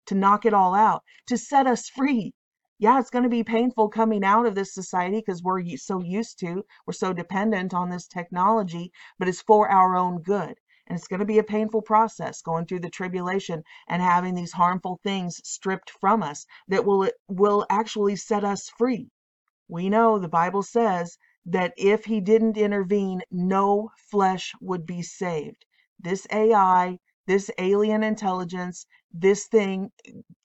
to 0.06 0.16
knock 0.16 0.46
it 0.46 0.54
all 0.54 0.76
out, 0.76 1.04
to 1.28 1.38
set 1.38 1.68
us 1.68 1.89
free. 1.89 2.34
Yeah, 2.78 3.00
it's 3.00 3.10
going 3.10 3.24
to 3.24 3.30
be 3.30 3.44
painful 3.44 3.89
coming 3.89 4.24
out 4.24 4.46
of 4.46 4.56
this 4.56 4.74
society 4.74 5.18
because 5.18 5.42
we're 5.42 5.63
so 5.78 6.02
used 6.02 6.39
to, 6.39 6.66
we're 6.86 6.94
so 6.94 7.13
dependent 7.13 7.74
on 7.74 7.89
this 7.89 8.08
technology, 8.08 8.92
but 9.18 9.28
it's 9.28 9.42
for 9.42 9.70
our 9.70 9.96
own 9.96 10.22
good. 10.22 10.60
And 10.86 10.98
it's 10.98 11.08
going 11.08 11.22
to 11.22 11.26
be 11.26 11.39
a 11.39 11.44
painful 11.44 11.82
process 11.82 12.42
going 12.42 12.66
through 12.66 12.82
the 12.82 12.89
tribulation 12.89 13.63
and 13.88 14.02
having 14.02 14.36
these 14.36 14.52
harmful 14.52 15.00
things 15.02 15.39
stripped 15.44 15.89
from 15.89 16.22
us 16.22 16.46
that 16.68 16.86
will 16.86 17.10
will 17.30 17.66
actually 17.70 18.18
set 18.18 18.44
us 18.44 18.70
free. 18.70 19.10
We 19.70 19.89
know 19.89 20.20
the 20.20 20.28
Bible 20.28 20.62
says 20.62 21.18
that 21.47 21.73
if 21.77 22.06
he 22.06 22.21
didn't 22.21 22.58
intervene, 22.58 23.21
no 23.32 23.91
flesh 24.12 24.53
would 24.62 24.86
be 24.86 25.01
saved. 25.01 25.65
This 25.99 26.27
AI, 26.32 26.99
this 27.27 27.51
alien 27.58 28.03
intelligence, 28.03 28.86
this 29.13 29.47
thing, 29.47 29.91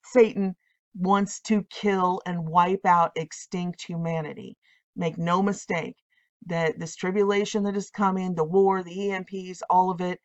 Satan, 0.04 0.56
wants 0.96 1.40
to 1.42 1.64
kill 1.70 2.22
and 2.26 2.48
wipe 2.48 2.86
out 2.86 3.12
extinct 3.16 3.82
humanity. 3.82 4.56
Make 4.96 5.18
no 5.18 5.42
mistake 5.42 5.96
that 6.46 6.78
this 6.80 6.96
tribulation 6.96 7.64
that 7.64 7.76
is 7.76 7.90
coming, 7.90 8.34
the 8.34 8.44
war, 8.44 8.82
the 8.82 8.96
EMPs, 9.10 9.62
all 9.70 9.90
of 9.90 10.00
it, 10.00 10.20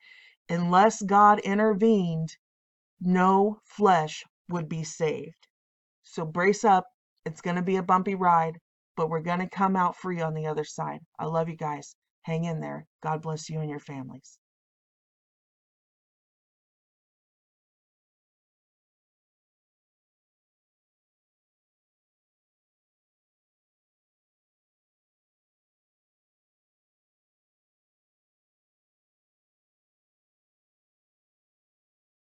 unless 0.50 1.02
God 1.02 1.40
intervened, 1.42 2.38
no 3.02 3.60
flesh 3.66 4.24
would 4.50 4.70
be 4.70 4.84
saved. 4.84 5.36
So 6.04 6.26
brace 6.26 6.64
up. 6.64 6.88
It's 7.26 7.42
going 7.42 7.58
to 7.58 7.62
be 7.62 7.78
a 7.78 7.84
bumpy 7.84 8.16
ride, 8.16 8.60
but 8.96 9.10
we're 9.10 9.22
going 9.22 9.40
to 9.40 9.50
come 9.50 9.76
out 9.76 9.98
free 9.98 10.22
on 10.22 10.34
the 10.34 10.48
other 10.48 10.64
side. 10.66 11.00
I 11.20 11.26
love 11.26 11.50
you 11.50 11.58
guys. 11.58 11.96
Hang 12.24 12.46
in 12.46 12.60
there. 12.60 12.86
God 13.02 13.22
bless 13.22 13.50
you 13.50 13.60
and 13.62 13.70
your 13.70 13.80
families. 13.80 14.38